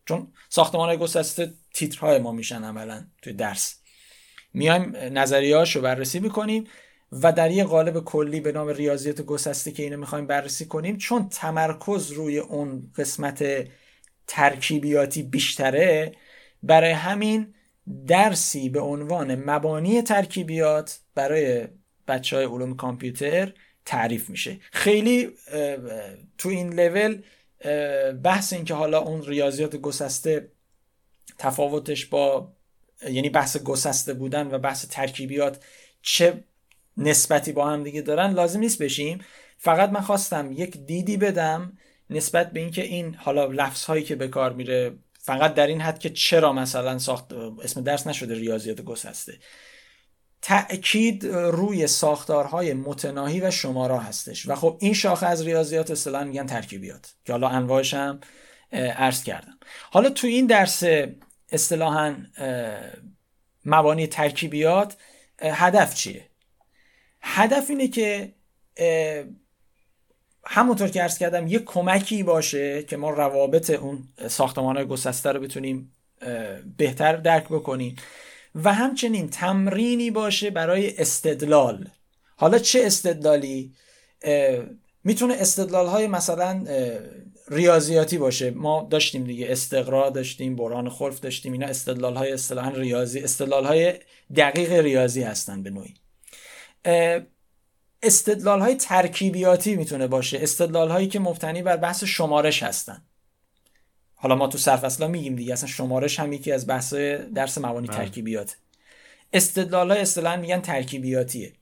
چون 0.05 0.33
ساختمان 0.49 0.89
های 0.89 0.97
گسسته 0.97 1.53
تیترهای 1.73 2.19
ما 2.19 2.31
میشن 2.31 2.63
عملا 2.63 3.05
توی 3.21 3.33
درس. 3.33 3.75
میایم 4.53 4.95
نظریهاش 4.95 5.75
رو 5.75 5.81
بررسی 5.81 6.19
می‌کنیم 6.19 6.63
و 7.11 7.31
در 7.31 7.51
یه 7.51 7.63
قالب 7.63 8.03
کلی 8.03 8.39
به 8.39 8.51
نام 8.51 8.67
ریاضیات 8.67 9.21
گسسته 9.21 9.71
که 9.71 9.83
اینو 9.83 9.97
می‌خوایم 9.97 10.27
بررسی 10.27 10.65
کنیم 10.65 10.97
چون 10.97 11.29
تمرکز 11.29 12.11
روی 12.11 12.37
اون 12.39 12.91
قسمت 12.97 13.67
ترکیبیاتی 14.27 15.23
بیشتره 15.23 16.11
برای 16.63 16.91
همین 16.91 17.53
درسی 18.07 18.69
به 18.69 18.79
عنوان 18.79 19.35
مبانی 19.35 20.01
ترکیبیات 20.01 20.99
برای 21.15 21.67
بچه 22.07 22.35
های 22.35 22.45
علوم 22.45 22.75
کامپیوتر 22.75 23.53
تعریف 23.85 24.29
میشه. 24.29 24.59
خیلی 24.71 25.29
تو 26.37 26.49
این 26.49 26.73
لول 26.73 27.21
بحث 28.23 28.53
این 28.53 28.65
که 28.65 28.73
حالا 28.73 28.99
اون 28.99 29.23
ریاضیات 29.25 29.75
گسسته 29.75 30.51
تفاوتش 31.37 32.05
با 32.05 32.51
یعنی 33.09 33.29
بحث 33.29 33.57
گسسته 33.57 34.13
بودن 34.13 34.47
و 34.47 34.59
بحث 34.59 34.87
ترکیبیات 34.89 35.63
چه 36.01 36.43
نسبتی 36.97 37.51
با 37.51 37.69
هم 37.69 37.83
دیگه 37.83 38.01
دارن 38.01 38.31
لازم 38.33 38.59
نیست 38.59 38.83
بشیم. 38.83 39.19
فقط 39.57 39.89
من 39.89 40.01
خواستم 40.01 40.51
یک 40.51 40.77
دیدی 40.77 41.17
بدم 41.17 41.77
نسبت 42.09 42.51
به 42.51 42.59
اینکه 42.59 42.83
این 42.83 43.15
حالا 43.15 43.45
لفظ 43.45 43.85
هایی 43.85 44.03
که 44.03 44.15
به 44.15 44.27
کار 44.27 44.53
میره 44.53 44.93
فقط 45.19 45.53
در 45.53 45.67
این 45.67 45.81
حد 45.81 45.99
که 45.99 46.09
چرا 46.09 46.53
مثلا 46.53 46.97
ساخت 46.97 47.33
اسم 47.33 47.81
درس 47.81 48.07
نشده 48.07 48.33
ریاضیات 48.33 48.81
گسسته. 48.81 49.33
تأکید 50.41 51.25
روی 51.27 51.87
ساختارهای 51.87 52.73
متناهی 52.73 53.41
و 53.41 53.51
شمارا 53.51 53.99
هستش. 53.99 54.49
و 54.49 54.55
خب 54.55 54.77
این 54.81 54.93
شاخه 54.93 55.25
از 55.25 55.41
ریاضیات 55.41 55.91
اصطلاحا 55.91 56.23
میگن 56.23 56.45
ترکیبیات 56.45 57.15
که 57.25 57.31
حالا 57.33 57.47
انواعش 57.47 57.93
هم 57.93 58.19
عرض 58.71 59.23
کردم. 59.23 59.59
حالا 59.91 60.09
تو 60.09 60.27
این 60.27 60.45
درس 60.45 60.83
اصطلاحا 61.51 62.15
مبانی 63.65 64.07
ترکیبیات 64.07 64.97
هدف 65.41 65.95
چیه؟ 65.95 66.29
هدف 67.21 67.69
اینه 67.69 67.87
که 67.87 68.33
همونطور 70.47 70.87
که 70.89 71.03
ارز 71.03 71.17
کردم 71.17 71.47
یه 71.47 71.59
کمکی 71.59 72.23
باشه 72.23 72.83
که 72.83 72.97
ما 72.97 73.09
روابط 73.09 73.69
اون 73.69 74.07
ساختمان 74.27 74.75
های 74.77 74.85
گسسته 74.85 75.31
رو 75.31 75.39
بتونیم 75.39 75.95
بهتر 76.77 77.15
درک 77.15 77.43
بکنیم. 77.43 77.95
و 78.55 78.73
همچنین 78.73 79.29
تمرینی 79.29 80.11
باشه 80.11 80.49
برای 80.49 80.97
استدلال. 80.97 81.87
حالا 82.35 82.59
چه 82.59 82.85
استدلالی؟ 82.85 83.73
می‌تونه 85.03 85.33
استدلال 85.33 85.87
های 85.87 86.07
مثلا 86.07 86.63
ریاضیاتی 87.47 88.17
باشه. 88.17 88.51
ما 88.51 88.87
داشتیم 88.91 89.23
دیگه 89.23 89.47
استقرا 89.49 90.09
داشتیم 90.09 90.55
بران 90.55 90.89
خلف 90.89 91.19
داشتیم 91.19 91.51
اینا 91.51 91.67
استدلال 91.67 92.15
های 92.15 92.31
اصطلاحا 92.31 92.69
ریاضی 92.69 93.19
استدلال 93.19 93.65
های 93.65 93.93
دقیق 94.35 94.73
ریاضی 94.73 95.23
هستن 95.23 95.63
به 95.63 95.69
نوعی. 95.69 95.93
استدلال 98.03 98.59
های 98.59 98.75
ترکیبیاتی 98.75 99.75
می‌تونه 99.75 100.07
باشه. 100.07 100.39
استدلال 100.41 100.89
هایی 100.89 101.07
که 101.07 101.19
مبتنی 101.19 101.61
بر 101.61 101.77
بحث 101.77 102.03
شمارش 102.03 102.63
هستن. 102.63 103.01
حالا 104.15 104.35
ما 104.35 104.47
تو 104.47 104.57
سرفصلا 104.57 105.07
میگیم 105.07 105.35
دیگه 105.35 105.53
اصلا 105.53 105.69
شمارش 105.69 106.19
هم 106.19 106.33
یکی 106.33 106.51
از 106.51 106.67
بحث 106.67 106.93
درس 106.93 107.57
مبانی 107.57 107.87
بله. 107.87 107.97
ترکیبیات. 107.97 108.57
استدلال 109.33 109.91
های 109.91 110.01
اصطلاحا 110.01 110.37
میگن 110.37 110.61
ترکیبیاتیه. 110.61 111.53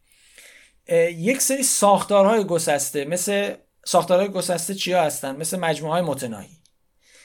یک 1.18 1.42
سری 1.42 1.64
ساختارهای 1.64 2.44
گسسته 2.44 3.06
مثل 3.06 3.54
ساختارهای 3.86 4.30
گسسته 4.30 4.76
چیا 4.76 5.04
هستن؟ 5.04 5.36
مثل 5.36 5.60
مجموعه 5.60 5.94
های 5.94 6.02
متناهی. 6.02 6.58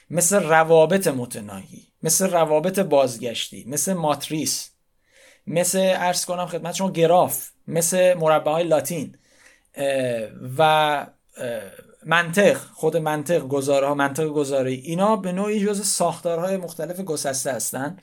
مثل 0.09 0.43
روابط 0.43 1.07
متناهی. 1.07 1.87
مثل 2.03 2.29
روابط 2.29 2.79
بازگشتی. 2.79 3.65
مثل 3.67 3.93
ماتریس. 3.93 4.71
مثل 5.47 5.79
ارز 5.79 6.25
کنم 6.25 6.45
خدمت 6.45 6.75
شما 6.75 6.91
گراف. 6.91 7.49
مثل 7.67 8.13
مربع 8.13 8.51
های 8.51 8.63
لاتین 8.63 9.17
و 10.57 11.07
منطق 12.05 12.57
خود 12.57 12.97
منطق 12.97 13.47
گزاره 13.47 13.87
ها 13.87 13.93
منطق 13.93 14.27
گزاره 14.27 14.71
اینا 14.71 15.15
به 15.15 15.31
نوعی 15.31 15.65
جز 15.65 15.87
ساختارهای 15.87 16.57
مختلف 16.57 16.99
گسسته 16.99 17.51
هستند 17.51 18.01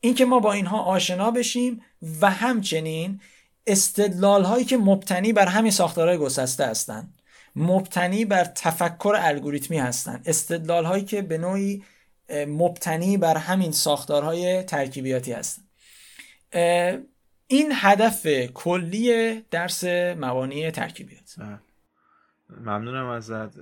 اینکه 0.00 0.24
ما 0.24 0.40
با 0.40 0.52
اینها 0.52 0.82
آشنا 0.82 1.30
بشیم 1.30 1.82
و 2.20 2.30
همچنین 2.30 3.20
استدلال 3.66 4.44
هایی 4.44 4.64
که 4.64 4.76
مبتنی 4.76 5.32
بر 5.32 5.46
همین 5.46 5.70
ساختارهای 5.70 6.18
گسسته 6.18 6.66
هستند 6.66 7.22
مبتنی 7.56 8.24
بر 8.24 8.44
تفکر 8.44 9.14
الگوریتمی 9.18 9.78
هستند 9.78 10.22
استدلال 10.26 10.84
هایی 10.84 11.04
که 11.04 11.22
به 11.22 11.38
نوعی 11.38 11.84
مبتنی 12.48 13.16
بر 13.16 13.36
همین 13.36 13.72
ساختارهای 13.72 14.62
ترکیبیاتی 14.62 15.32
هستند 15.32 15.66
این 17.46 17.72
هدف 17.72 18.26
کلی 18.54 19.40
درس 19.50 19.84
مبانی 20.18 20.70
ترکیبیات. 20.70 21.34
بله. 21.38 21.58
ممنونم 22.50 23.06
ازت. 23.06 23.58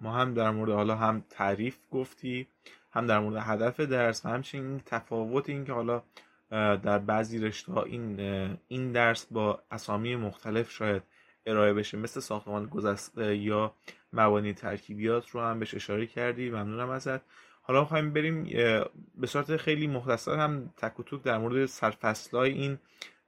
ما 0.00 0.12
هم 0.12 0.34
در 0.34 0.50
مورد 0.50 0.70
حالا 0.70 0.96
هم 0.96 1.24
تعریف 1.30 1.76
گفتی 1.90 2.46
هم 2.92 3.06
در 3.06 3.18
مورد 3.18 3.36
هدف 3.46 3.80
درس 3.80 4.26
و 4.26 4.28
همچنین 4.28 4.80
تفاوت 4.86 5.48
این 5.48 5.64
که 5.64 5.72
حالا 5.72 6.02
در 6.76 6.98
بعضی 6.98 7.38
رشته 7.38 7.72
ها 7.72 7.82
این 7.82 8.20
این 8.68 8.92
درس 8.92 9.26
با 9.30 9.62
اسامی 9.70 10.16
مختلف 10.16 10.70
شاید 10.70 11.02
ارائه 11.46 11.74
بشه 11.74 11.98
مثل 11.98 12.20
ساختمان 12.20 12.66
گذشته 12.66 13.36
یا 13.36 13.74
مبانی 14.12 14.52
ترکیبیات 14.52 15.30
رو 15.30 15.40
هم 15.40 15.58
بهش 15.58 15.74
اشاره 15.74 16.06
کردی. 16.06 16.50
ممنونم 16.50 16.90
ازت. 16.90 17.20
حالا 17.62 17.80
می‌خوایم 17.80 18.12
بریم 18.12 18.44
به 19.14 19.26
صورت 19.26 19.56
خیلی 19.56 19.86
مختصر 19.86 20.36
هم 20.36 20.70
تک 20.76 21.00
و 21.00 21.02
توک 21.02 21.22
در 21.22 21.38
مورد 21.38 21.66
سرفصلای 21.66 22.52
این 22.52 22.78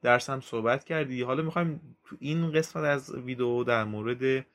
درس 0.03 0.31
هم 0.31 0.41
صحبت 0.41 0.85
کردی. 0.85 1.23
حالا 1.23 1.43
می‌خوایم 1.43 1.97
تو 2.05 2.17
این 2.21 2.53
قسمت 2.53 2.85
از 2.85 3.15
ویدیو 3.15 3.65
در 3.65 3.85
مورد 3.85 4.47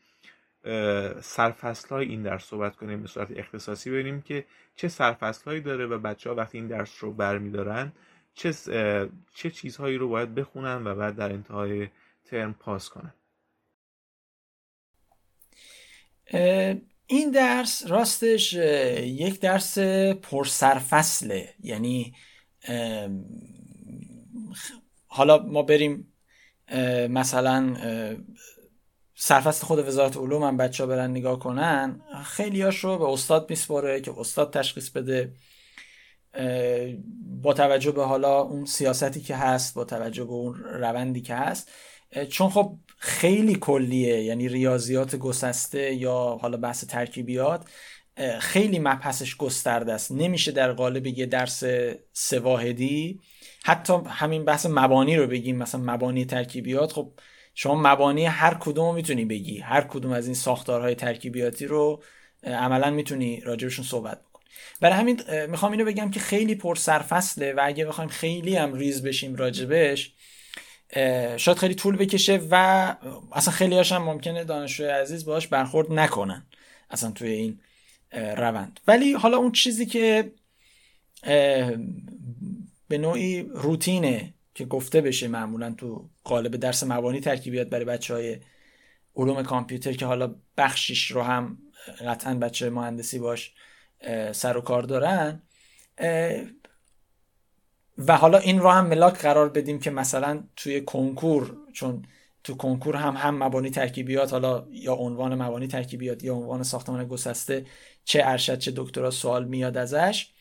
سرفصل 1.22 1.90
های 1.90 2.08
این 2.08 2.24
درس 2.24 2.44
صحبت 2.44 2.76
کنیم 2.76 3.02
به 3.02 3.08
صورت 3.08 3.28
اختصاصی 3.36 3.90
ببینیم 3.90 4.22
که 4.22 4.46
چه 4.76 4.88
سرفصل 4.88 5.60
داره 5.60 5.86
و 5.86 6.00
بچه 6.00 6.30
ها 6.30 6.36
وقتی 6.36 6.58
این 6.58 6.68
درس 6.68 7.04
رو 7.04 7.14
برمیدارن 7.14 7.92
چه, 8.34 8.54
چه 9.36 9.50
چیزهایی 9.52 9.98
رو 9.98 10.10
باید 10.10 10.36
بخونن 10.36 10.88
و 10.88 10.96
بعد 10.96 11.16
در 11.16 11.32
انتهای 11.32 11.88
ترم 12.26 12.54
پاس 12.54 12.90
کنن. 12.90 13.14
این 17.08 17.32
درس 17.32 17.88
راستش 17.88 18.54
یک 19.04 19.40
درس 19.40 19.78
پرسرفصله. 20.22 21.54
یعنی 21.64 22.16
حالا 25.08 25.38
ما 25.38 25.62
بریم 25.62 26.14
مثلا 27.10 27.76
سرفست 29.22 29.64
خود 29.64 29.88
وزارت 29.88 30.18
علوم 30.18 30.44
هم 30.44 30.58
بچه 30.58 30.84
ها 30.84 30.90
برن 30.90 31.12
نگاه 31.12 31.40
کنن 31.40 32.02
خیلی 32.26 32.64
رو 32.64 32.98
به 32.98 33.06
استاد 33.06 33.50
میسپاره 33.50 34.02
که 34.02 34.20
استاد 34.20 34.54
تشخیص 34.54 34.90
بده 34.90 35.34
با 37.42 37.54
توجه 37.54 37.92
به 37.92 38.06
حالا 38.06 38.42
اون 38.42 38.66
سیاستی 38.66 39.22
که 39.22 39.36
هست 39.36 39.76
با 39.76 39.84
توجه 39.84 40.24
به 40.24 40.32
اون 40.32 40.56
روندی 40.56 41.22
که 41.22 41.36
هست. 41.36 41.72
چون 42.30 42.50
خب 42.50 42.78
خیلی 42.98 43.56
کلیه 43.56 44.24
یعنی 44.24 44.50
ریاضیات 44.50 45.16
گسسته 45.16 45.94
یا 45.94 46.38
حالا 46.42 46.58
بحث 46.58 46.86
ترکیبیات 46.86 47.70
خیلی 48.40 48.80
مبحثش 48.80 49.36
گسترده 49.36 49.94
است. 49.94 50.12
نمیشه 50.12 50.52
در 50.52 50.72
قالب 50.72 51.08
یه 51.08 51.26
درس 51.26 51.64
سواهدی 52.14 53.20
حتی 53.64 53.94
همین 54.08 54.46
بحث 54.46 54.66
مبانی 54.66 55.16
رو 55.16 55.28
بگیم 55.28 55.58
مثلا 55.58 55.82
مبانی 55.82 56.26
ترکیبیات 56.26 56.94
خب 56.94 57.12
شما 57.56 57.76
مبانی 57.76 58.26
هر 58.26 58.54
کدوم 58.54 58.86
رو 58.86 58.94
می‌تونی 58.94 59.26
بگی. 59.26 59.60
هر 59.60 59.82
کدوم 59.82 60.12
از 60.12 60.26
این 60.26 60.36
ساختارهای 60.36 60.96
ترکیبیاتی 60.96 61.66
رو 61.66 62.04
عملا 62.44 62.90
می‌تونی 62.90 63.40
راجبشون 63.40 63.86
صحبت 63.86 64.22
بکنی. 64.22 64.44
برای 64.82 64.96
همین 64.96 65.22
می‌خوام 65.48 65.72
اینو 65.72 65.86
بگم 65.86 66.12
که 66.12 66.20
خیلی 66.20 66.56
پر 66.56 66.76
سرفصله 66.76 67.54
و 67.54 67.60
اگه 67.64 67.86
بخوایم 67.86 68.10
خیلی 68.10 68.56
هم 68.56 68.74
ریز 68.74 69.04
بشیم 69.04 69.36
راجبش 69.36 70.14
شاید 71.38 71.58
خیلی 71.58 71.76
طول 71.76 71.96
بکشه 71.98 72.42
و 72.52 72.96
اصلا 73.32 73.54
خیلی 73.54 73.76
هاشم 73.76 73.98
ممکنه 73.98 74.44
دانشجوی 74.44 74.88
عزیز 74.88 75.26
باش 75.26 75.48
برخورد 75.48 75.94
نکنن 75.94 76.46
اصلا 76.90 77.12
توی 77.12 77.30
این 77.30 77.60
روند. 78.12 78.80
ولی 78.88 79.14
حالا 79.14 79.38
اون 79.38 79.52
چیزی 79.52 79.86
که 79.86 80.32
به 82.88 82.98
نوعی 82.98 83.42
روتینه 83.54 84.34
که 84.60 84.66
گفته 84.66 85.02
بشه 85.02 85.28
معمولا 85.28 85.72
تو 85.72 86.10
قالب 86.24 86.56
درس 86.56 86.84
مبانی 86.84 87.20
ترکیبیات 87.20 87.70
برای 87.70 87.86
بچه 87.86 88.14
های 88.14 88.40
علوم 89.16 89.44
کامپیوتر 89.44 89.94
که 89.94 90.06
حالا 90.06 90.36
بخشیش 90.58 91.12
رو 91.12 91.22
هم 91.22 91.58
قطعا 92.08 92.34
بچه 92.34 92.70
مهندسی 92.70 93.20
باش 93.20 93.54
سر 94.32 94.58
و 94.58 94.62
کار 94.62 94.84
دارن 94.84 95.42
و 97.98 98.18
حالا 98.18 98.38
این 98.38 98.60
رو 98.60 98.70
هم 98.70 98.88
ملاک 98.88 99.22
قرار 99.22 99.50
بدیم 99.50 99.80
که 99.80 99.92
مثلا 99.92 100.44
توی 100.56 100.82
کنکور 100.82 101.58
چون 101.74 102.06
تو 102.44 102.56
کنکور 102.56 102.96
هم 102.96 103.16
هم 103.18 103.44
مبانی 103.44 103.70
ترکیبیات 103.70 104.32
حالا 104.32 104.68
یا 104.72 104.94
عنوان 104.94 105.42
مبانی 105.42 105.68
ترکیبیات 105.68 106.24
یا 106.24 106.36
عنوان 106.36 106.64
ساختمان 106.64 107.08
گسسته 107.08 107.66
چه 108.04 108.22
ارشد 108.26 108.58
چه 108.58 108.74
دکترا 108.76 109.12
سوال 109.12 109.46
میاد 109.46 109.78
ازش 109.78 110.32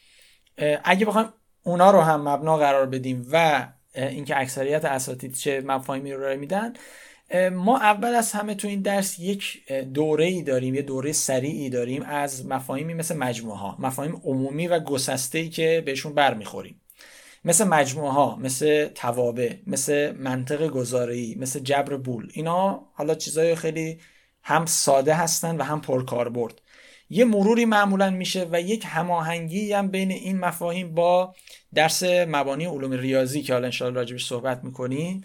اگه 0.85 1.07
بخوایم 1.07 1.29
اونا 1.63 1.91
رو 1.91 2.01
هم 2.01 2.29
مبنا 2.29 2.57
قرار 2.57 2.87
بدیم 2.87 3.27
و 3.33 3.69
اینکه 3.95 4.41
اکثریت 4.41 4.85
اساتید 4.85 5.35
چه 5.35 5.61
مفاهیمی 5.61 6.13
رو 6.13 6.37
میدن. 6.37 6.73
ما 7.53 7.79
اول 7.79 8.15
از 8.15 8.33
همه 8.33 8.55
تو 8.55 8.69
این 8.69 8.83
درس 8.83 9.19
یک 9.19 9.73
دوره 9.95 10.25
ای 10.25 10.43
داریم 10.43 10.75
یه 10.75 10.83
دوره 10.83 11.13
سریعی 11.13 11.71
داریم 11.71 12.03
از 12.03 12.47
مفاهیمی 12.47 12.95
مثل 12.95 13.17
مجموعه 13.17 13.59
ها 13.59 13.77
مفاهیم 13.79 14.21
عمومی 14.25 14.67
و 14.69 14.81
گسسته 14.81 15.39
ای 15.39 15.49
که 15.49 15.83
بهشون 15.87 16.15
برمیخوریم. 16.15 16.81
مثل 17.45 17.65
مجموعه 17.65 18.13
ها 18.13 18.37
مثل 18.37 18.89
توابع 18.89 19.55
مثل 19.67 20.13
منطق 20.13 20.67
گذاری 20.67 21.37
مثل 21.41 21.61
جبر 21.61 21.97
بول. 21.97 22.29
اینا 22.33 22.89
حالا 22.93 23.15
چیزای 23.15 23.55
خیلی 23.55 24.01
هم 24.43 24.67
ساده 24.67 25.15
هستن 25.15 25.57
و 25.57 25.63
هم 25.63 25.81
پرکاربرد. 25.81 26.61
یه 27.11 27.25
مروری 27.25 27.65
معمولا 27.65 28.11
میشه 28.11 28.49
و 28.53 28.61
یک 28.61 28.83
هماهنگی 28.87 29.73
هم 29.73 29.89
بین 29.89 30.11
این 30.11 30.39
مفاهیم 30.39 30.95
با 30.95 31.35
درس 31.75 32.03
مبانی 32.03 32.65
علوم 32.65 32.93
ریاضی 32.93 33.43
که 33.43 33.53
حالا 33.53 33.65
انشاءالله 33.65 34.01
راجبش 34.01 34.27
صحبت 34.27 34.65
می‌کنیم 34.65 35.23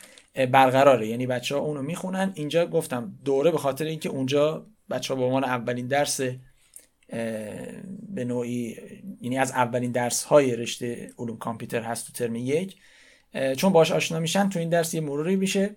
برقراره. 0.52 1.08
یعنی 1.08 1.28
بچه 1.28 1.56
ها 1.56 1.62
اونو 1.62 1.82
می‌خونن. 1.82 2.32
اینجا 2.36 2.66
گفتم 2.66 3.14
دوره 3.26 3.52
به 3.52 3.58
خاطر 3.58 3.86
اینکه 3.86 4.10
اونجا 4.10 4.66
بچه 4.90 5.14
ها 5.14 5.20
به 5.20 5.26
عنوان 5.26 5.44
اولین 5.44 5.88
درس 5.88 6.22
به 8.10 8.26
نوعی 8.26 8.78
یعنی 9.22 9.38
از 9.38 9.52
اولین 9.52 9.92
درس 9.92 10.24
های 10.24 10.56
رشته 10.56 11.12
علوم 11.18 11.38
کامپیوتر 11.38 11.82
هست 11.82 12.08
تو 12.08 12.14
ترم 12.14 12.36
یک 12.36 12.76
چون 13.58 13.74
باش 13.74 13.92
آشنا 13.92 14.20
میشن 14.20 14.50
تو 14.50 14.60
این 14.60 14.70
درس 14.70 14.94
یه 14.94 15.02
مروری 15.02 15.36
میشه. 15.36 15.76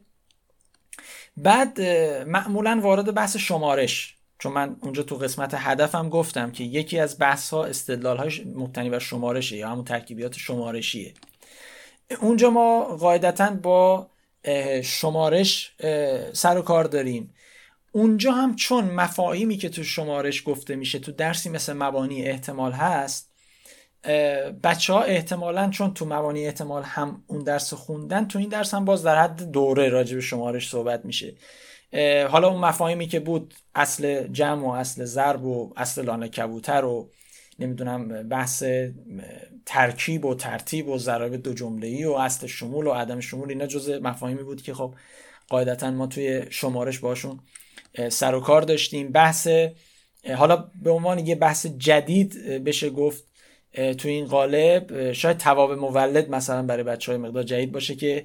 بعد 1.36 1.80
معمولا 2.26 2.80
وارد 2.82 3.14
بحث 3.14 3.36
شمارش 3.36 4.15
چون 4.38 4.52
من 4.52 4.76
اونجا 4.82 5.02
تو 5.02 5.16
قسمت 5.16 5.54
هدفم 5.54 6.08
گفتم 6.08 6.50
که 6.50 6.64
یکی 6.64 6.98
از 6.98 7.18
بحث 7.18 7.50
ها 7.50 7.64
استدلال 7.64 8.16
های 8.16 8.44
مبتنی 8.54 8.90
بر 8.90 8.98
شمارشه 8.98 9.56
یا 9.56 9.68
همون 9.68 9.84
ترکیبیات 9.84 10.36
شمارشیه. 10.36 11.14
اونجا 12.20 12.50
ما 12.50 12.84
قاعدتا 12.84 13.50
با 13.50 14.10
شمارش 14.82 15.74
سر 16.32 16.58
و 16.58 16.62
کار 16.62 16.84
داریم. 16.84 17.34
اونجا 17.92 18.32
هم 18.32 18.56
چون 18.56 18.84
مفاهیمی 18.84 19.56
که 19.56 19.68
تو 19.68 19.84
شمارش 19.84 20.42
گفته 20.46 20.76
میشه 20.76 20.98
تو 20.98 21.12
درسی 21.12 21.50
مثل 21.50 21.72
مبانی 21.72 22.22
احتمال 22.22 22.72
هست 22.72 23.32
بچه 24.62 24.92
ها 24.92 25.02
احتمالا 25.02 25.70
چون 25.70 25.94
تو 25.94 26.04
مبانی 26.06 26.46
احتمال 26.46 26.82
هم 26.82 27.24
اون 27.26 27.44
درس 27.44 27.74
خوندن 27.74 28.28
تو 28.28 28.38
این 28.38 28.48
درس 28.48 28.74
هم 28.74 28.84
باز 28.84 29.02
در 29.02 29.22
حد 29.22 29.42
دوره 29.50 29.88
راجع 29.88 30.14
به 30.14 30.20
شمارش 30.20 30.68
صحبت 30.68 31.04
میشه. 31.04 31.34
حالا 32.30 32.48
اون 32.48 32.60
مفاهیمی 32.60 33.06
که 33.06 33.20
بود 33.20 33.54
اصل 33.74 34.28
جمع 34.28 34.66
و 34.66 34.70
اصل 34.70 35.04
ضرب 35.04 35.44
و 35.44 35.72
اصل 35.76 36.04
لانه 36.04 36.28
کبوتر 36.28 36.84
و 36.84 37.10
نمی‌دونم 37.58 38.28
بحث 38.28 38.64
ترکیب 39.66 40.24
و 40.24 40.34
ترتیب 40.34 40.88
و 40.88 40.98
ضرب 40.98 41.36
دو 41.36 41.54
جمله 41.54 41.86
ای 41.86 42.04
و 42.04 42.12
اصل 42.12 42.46
شمول 42.46 42.86
و 42.86 42.90
عدم 42.90 43.20
شمول 43.20 43.48
اینا 43.48 43.66
جزء 43.66 44.00
مفاهیمی 44.00 44.42
بود 44.42 44.62
که 44.62 44.74
خب 44.74 44.94
قاعدتا 45.48 45.90
ما 45.90 46.06
توی 46.06 46.42
شمارش 46.50 46.98
باشون 46.98 47.40
سر 48.08 48.34
و 48.34 48.40
کار 48.40 48.62
داشتیم. 48.62 49.12
بحث 49.12 49.48
حالا 50.36 50.70
به 50.82 50.90
عنوان 50.90 51.18
یه 51.18 51.34
بحث 51.34 51.66
جدید 51.66 52.34
بشه 52.64 52.90
گفت 52.90 53.24
تو 53.76 54.08
این 54.08 54.26
قالب 54.26 55.12
شاید 55.12 55.38
تواب 55.38 55.72
مولد 55.72 56.30
مثلا 56.30 56.62
برای 56.62 56.82
بچه 56.82 57.12
های 57.12 57.20
مقدار 57.20 57.42
جدید 57.42 57.72
باشه 57.72 57.94
که 57.94 58.24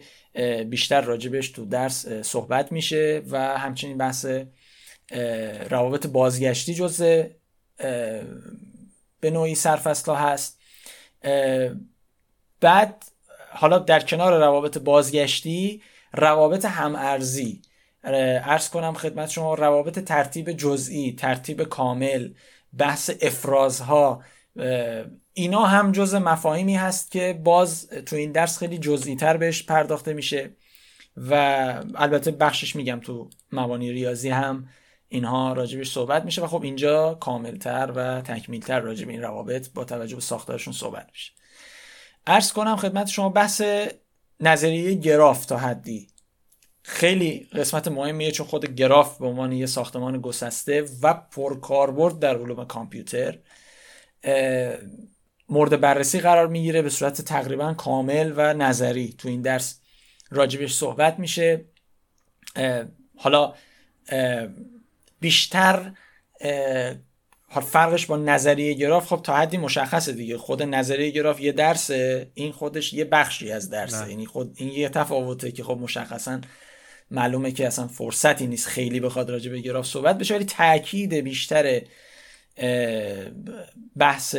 بیشتر 0.69 1.01
راجبش 1.01 1.49
تو 1.49 1.65
درس 1.65 2.07
صحبت 2.07 2.71
میشه 2.71 3.21
و 3.29 3.57
همچنین 3.57 3.97
بحث 3.97 4.25
روابط 5.69 6.07
بازگشتی 6.07 6.73
جزء 6.73 7.23
به 9.19 9.31
نوعی 9.31 9.55
سرفصلا 9.55 10.15
هست. 10.15 10.59
بعد 12.59 13.03
حالا 13.51 13.79
در 13.79 13.99
کنار 13.99 14.39
روابط 14.39 14.77
بازگشتی 14.77 15.81
روابط 16.13 16.65
همارزی. 16.65 17.61
ارز 18.03 18.69
کنم 18.69 18.93
خدمت 18.93 19.29
شما 19.29 19.53
روابط 19.53 19.99
ترتیب 19.99 20.51
جزئی 20.51 21.13
ترتیب 21.13 21.63
کامل 21.63 22.33
بحث 22.77 23.11
افرازها 23.21 24.23
اینا 25.33 25.65
هم 25.65 25.91
جز 25.91 26.15
مفاهیمی 26.15 26.75
هست 26.75 27.11
که 27.11 27.41
باز 27.43 27.87
تو 27.89 28.15
این 28.15 28.31
درس 28.31 28.57
خیلی 28.57 28.77
جزئی 28.77 29.15
تر 29.15 29.37
بهش 29.37 29.63
پرداخته 29.63 30.13
میشه 30.13 30.49
و 31.17 31.33
البته 31.95 32.31
بخشش 32.31 32.75
میگم 32.75 32.99
تو 32.99 33.29
مبانی 33.51 33.91
ریاضی 33.91 34.29
هم 34.29 34.67
اینها 35.07 35.53
راجبش 35.53 35.91
صحبت 35.91 36.25
میشه 36.25 36.41
و 36.41 36.47
خب 36.47 36.63
اینجا 36.63 37.13
کاملتر 37.13 37.91
و 37.95 38.21
تکمیلتر 38.21 38.79
راجب 38.79 39.09
این 39.09 39.21
روابط 39.21 39.69
با 39.73 39.83
توجه 39.83 40.15
به 40.15 40.21
ساختارشون 40.21 40.73
صحبت 40.73 41.07
میشه. 41.11 41.31
ارز 42.27 42.53
کنم 42.53 42.75
خدمت 42.75 43.07
شما 43.07 43.29
بحث 43.29 43.61
نظریه 44.39 44.93
گراف 44.93 45.45
تا 45.45 45.57
حدی 45.57 46.07
خیلی 46.83 47.47
قسمت 47.53 47.87
مهمیه 47.87 48.31
چون 48.31 48.47
خود 48.47 48.75
گراف 48.75 49.17
به 49.17 49.25
عنوان 49.25 49.51
یه 49.51 49.65
ساختمان 49.65 50.21
گسسته 50.21 50.85
و 51.01 51.13
پرکاربرد 51.13 52.19
در 52.19 52.37
علوم 52.37 52.65
کامپیوتر. 52.65 53.37
مورد 55.49 55.81
بررسی 55.81 56.19
قرار 56.19 56.47
می‌گیره 56.47 56.81
به 56.81 56.89
صورت 56.89 57.21
تقریبا 57.21 57.73
کامل 57.73 58.33
و 58.35 58.53
نظری. 58.53 59.15
تو 59.17 59.27
این 59.29 59.41
درس 59.41 59.79
راجبش 60.29 60.73
صحبت 60.73 61.19
میشه. 61.19 61.65
حالا 63.17 63.53
بیشتر 65.19 65.93
فرقش 67.61 68.05
با 68.05 68.17
نظریه 68.17 68.73
گراف 68.73 69.07
خب 69.07 69.21
تا 69.23 69.37
حدی 69.37 69.57
مشخصه 69.57 70.11
دیگه. 70.11 70.37
خود 70.37 70.63
نظریه 70.63 71.11
گراف 71.11 71.39
یه 71.39 71.51
درسه 71.51 72.31
این 72.33 72.51
خودش 72.51 72.93
یه 72.93 73.05
بخشی 73.05 73.51
از 73.51 73.69
درسه. 73.69 74.09
یعنی 74.09 74.25
خود 74.25 74.53
این 74.55 74.69
یه 74.69 74.89
تفاوته 74.89 75.51
که 75.51 75.63
خب 75.63 75.77
مشخصا 75.81 76.41
معلومه 77.11 77.51
که 77.51 77.67
اصلا 77.67 77.87
فرصتی 77.87 78.47
نیست 78.47 78.67
خیلی 78.67 78.99
بخواد 78.99 79.29
راجع 79.29 79.51
به 79.51 79.59
گراف 79.59 79.85
صحبت 79.85 80.17
بشه 80.17 80.35
ولی 80.35 80.45
تاکید 80.45 81.13
بیشتر 81.13 81.81
بحث 83.97 84.35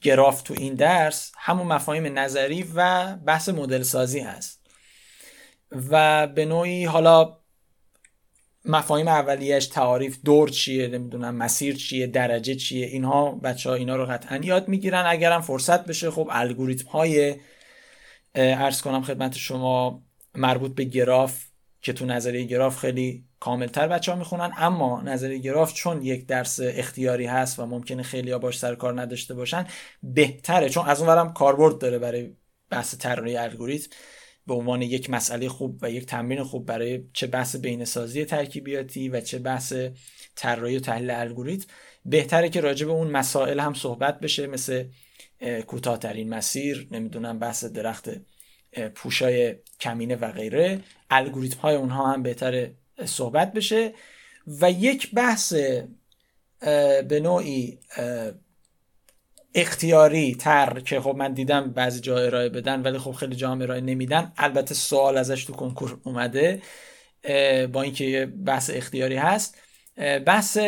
گراف 0.00 0.42
تو 0.42 0.54
این 0.58 0.74
درس 0.74 1.32
همون 1.36 1.66
مفاهیم 1.66 2.18
نظری 2.18 2.64
و 2.74 3.06
بحث 3.16 3.48
مدل 3.48 3.82
سازی 3.82 4.20
هست. 4.20 4.66
و 5.90 6.26
به 6.26 6.44
نوعی 6.44 6.84
حالا 6.84 7.36
مفاهیم 8.64 9.08
اولیش 9.08 9.66
تعاریف 9.66 10.18
دور 10.24 10.48
چیه 10.48 10.88
نمی‌دونم 10.88 11.34
مسیر 11.34 11.76
چیه 11.76 12.06
درجه 12.06 12.54
چیه 12.54 12.86
اینها 12.86 13.32
بچه 13.32 13.70
ها 13.70 13.74
اینا 13.74 13.96
رو 13.96 14.06
قطعا 14.06 14.36
یاد 14.36 14.68
می‌گیرن. 14.68 15.04
اگرم 15.06 15.40
فرصت 15.40 15.84
بشه 15.84 16.10
خب 16.10 16.28
الگوریتم 16.30 16.88
های 16.88 17.34
ارز 18.34 18.80
کنم 18.80 19.02
خدمت 19.02 19.36
شما 19.36 20.02
مربوط 20.34 20.74
به 20.74 20.84
گراف 20.84 21.44
که 21.82 21.92
تو 21.92 22.06
نظریه 22.06 22.44
گراف 22.44 22.78
خیلی 22.78 23.24
کاملتر 23.40 23.88
بچه 23.88 24.12
ها 24.12 24.18
می‌خونن 24.18 24.50
اما 24.56 25.02
نظریه 25.02 25.38
گراف 25.38 25.74
چون 25.74 26.02
یک 26.02 26.26
درس 26.26 26.60
اختیاری 26.62 27.26
هست 27.26 27.58
و 27.58 27.66
ممکنه 27.66 28.02
خیلی 28.02 28.30
ها 28.30 28.38
باش 28.38 28.58
سر 28.58 28.74
کار 28.74 29.00
نداشته 29.00 29.34
باشن 29.34 29.66
بهتره. 30.02 30.68
چون 30.68 30.86
از 30.86 31.00
اونورم 31.00 31.32
کاربرد 31.32 31.78
داره 31.78 31.98
برای 31.98 32.30
بحث 32.70 32.94
طراحی 32.98 33.36
الگوریتم. 33.36 33.88
به 34.46 34.54
عنوان 34.54 34.82
یک 34.82 35.10
مسئله 35.10 35.48
خوب 35.48 35.78
و 35.82 35.90
یک 35.90 36.06
تمرین 36.06 36.42
خوب 36.42 36.66
برای 36.66 37.04
چه 37.12 37.26
بحث 37.26 37.56
بینسازی 37.56 38.24
ترکیبیاتی 38.24 39.08
و 39.08 39.20
چه 39.20 39.38
بحث 39.38 39.74
طراحی 40.36 40.76
و 40.76 40.80
تحلیل 40.80 41.10
الگوریتم 41.10 41.66
بهتره 42.04 42.48
که 42.48 42.60
راجع 42.60 42.86
به 42.86 42.92
اون 42.92 43.10
مسائل 43.10 43.60
هم 43.60 43.74
صحبت 43.74 44.20
بشه. 44.20 44.46
مثل 44.46 44.84
کوتاهترین 45.66 46.28
مسیر 46.28 46.88
نمی‌دونم 46.90 47.38
بحث 47.38 47.64
درخت 47.64 48.10
پوشای 48.94 49.56
کمینه 49.80 50.16
و 50.16 50.32
غیره. 50.32 50.80
الگوریتم 51.10 51.60
های 51.60 51.74
اونها 51.74 52.12
هم 52.12 52.22
بهتر 52.22 52.70
صحبت 53.06 53.52
بشه 53.52 53.94
و 54.60 54.70
یک 54.70 55.14
بحث 55.14 55.52
به 57.08 57.20
نوعی 57.22 57.78
اختیاری 59.54 60.34
تر 60.34 60.80
که 60.80 61.00
خب 61.00 61.14
من 61.16 61.32
دیدم 61.32 61.72
بعضی 61.72 62.00
جا 62.00 62.18
ارائه 62.18 62.48
بدن 62.48 62.82
ولی 62.82 62.98
خب 62.98 63.12
خیلی 63.12 63.36
جا 63.36 63.52
ارائه 63.52 63.80
نمیدن 63.80 64.32
البته 64.36 64.74
سوال 64.74 65.18
ازش 65.18 65.44
تو 65.44 65.52
کنکور 65.52 66.00
اومده 66.04 66.62
با 67.72 67.82
اینکه 67.82 68.32
بحث 68.46 68.70
اختیاری 68.74 69.16
هست. 69.16 69.58
بحث 70.26 70.58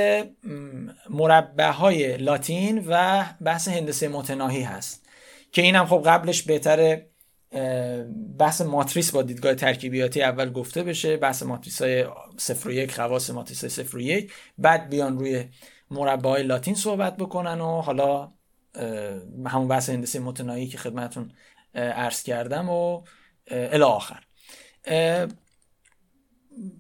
مربع 1.11 1.71
های 1.71 2.17
لاتین 2.17 2.85
و 2.89 3.25
بحث 3.41 3.69
هندسه 3.69 4.09
متناهی 4.09 4.63
هست 4.63 5.07
که 5.53 5.63
اینم 5.63 5.87
خب 5.87 6.03
قبلش 6.07 6.43
بهتره 6.43 7.12
بحث 8.39 8.61
ماتریس 8.61 9.11
با 9.11 9.23
دیدگاه 9.23 9.55
ترکیبیاتی 9.55 10.23
اول 10.23 10.53
گفته 10.53 10.83
بشه. 10.83 11.17
بحث 11.17 11.43
ماتریس 11.43 11.83
های 11.83 12.07
صفر 12.37 12.69
و 12.69 12.73
یک 12.73 12.95
خواص 12.95 13.31
ماتریس 13.31 13.79
های 13.79 13.89
و 13.93 14.01
یک. 14.01 14.33
بعد 14.59 14.91
بیان 14.91 15.19
روی 15.19 15.45
مربع 15.91 16.31
های 16.31 16.43
لاتین 16.43 16.75
صحبت 16.75 17.17
بکنن 17.17 17.61
و 17.61 17.81
حالا 17.81 18.33
همون 19.47 19.69
بحث 19.69 19.91
هندسه 19.91 20.19
متناهی 20.19 20.67
که 20.67 20.79
خدمتون 20.79 21.33
عرض 21.75 22.23
کردم 22.23 22.69
و 22.69 23.03
الی 23.47 23.83
آخر. 23.83 24.23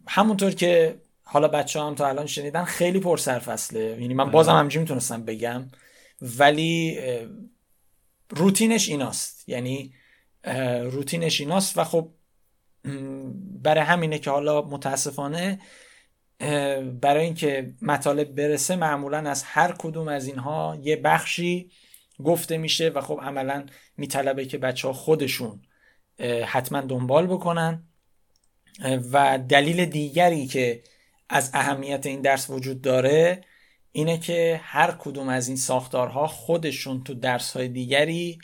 همونطور 0.08 0.50
که 0.50 1.00
حالا 1.22 1.48
بچه 1.48 1.80
هم 1.80 1.94
تا 1.94 2.08
الان 2.08 2.26
شنیدن 2.26 2.64
خیلی 2.64 3.00
پر 3.00 3.16
سرفصله 3.16 3.80
یعنی 4.00 4.14
من 4.14 4.30
بازم 4.30 4.52
همجی 4.52 4.78
می‌تونستم 4.78 5.24
بگم. 5.24 5.68
ولی 6.22 7.00
روتینش 8.30 8.88
ایناست. 8.88 9.48
یعنی 9.48 9.94
روتینش 10.84 11.40
ایناست 11.40 11.78
و 11.78 11.84
خب 11.84 12.10
برای 13.62 13.84
همینه 13.84 14.18
که 14.18 14.30
حالا 14.30 14.62
متاسفانه 14.62 15.60
برای 17.00 17.24
اینکه 17.24 17.74
مطالب 17.82 18.34
برسه 18.34 18.76
معمولا 18.76 19.18
از 19.18 19.42
هر 19.42 19.72
کدوم 19.72 20.08
از 20.08 20.26
اینها 20.26 20.78
یه 20.82 20.96
بخشی 20.96 21.70
گفته 22.24 22.56
میشه 22.56 22.88
و 22.88 23.00
خب 23.00 23.20
عملا 23.22 23.66
میطلبه 23.96 24.46
که 24.46 24.58
بچه 24.58 24.88
ها 24.88 24.94
خودشون 24.94 25.62
حتما 26.46 26.80
دنبال 26.80 27.26
بکنن. 27.26 27.88
و 29.12 29.38
دلیل 29.48 29.84
دیگری 29.84 30.46
که 30.46 30.82
از 31.28 31.50
اهمیت 31.54 32.06
این 32.06 32.20
درس 32.20 32.50
وجود 32.50 32.80
داره 32.80 33.40
اینه 33.92 34.18
که 34.18 34.60
هر 34.62 34.96
کدوم 34.98 35.28
از 35.28 35.48
این 35.48 35.56
ساختارها 35.56 36.26
خودشون 36.26 37.04
تو 37.04 37.14
درس 37.14 37.56
های 37.56 37.68
دیگری 37.68 38.38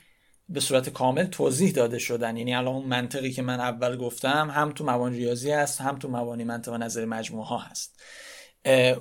به 0.48 0.60
صورت 0.60 0.88
کامل 0.88 1.24
توضیح 1.24 1.72
داده 1.72 1.98
شدن. 1.98 2.36
یعنی 2.36 2.54
الان 2.54 2.74
اون 2.74 2.86
منطقی 2.86 3.30
که 3.30 3.42
من 3.42 3.60
اول 3.60 3.96
گفتم 3.96 4.50
هم 4.50 4.72
تو 4.72 4.84
موان 4.84 5.12
ریاضی 5.12 5.50
هست 5.50 5.80
هم 5.80 5.98
تو 5.98 6.08
موانی 6.08 6.44
منطق 6.44 6.72
و 6.72 6.76
نظر 6.76 7.04
مجموعه 7.04 7.46
ها 7.46 7.58
هست 7.58 8.00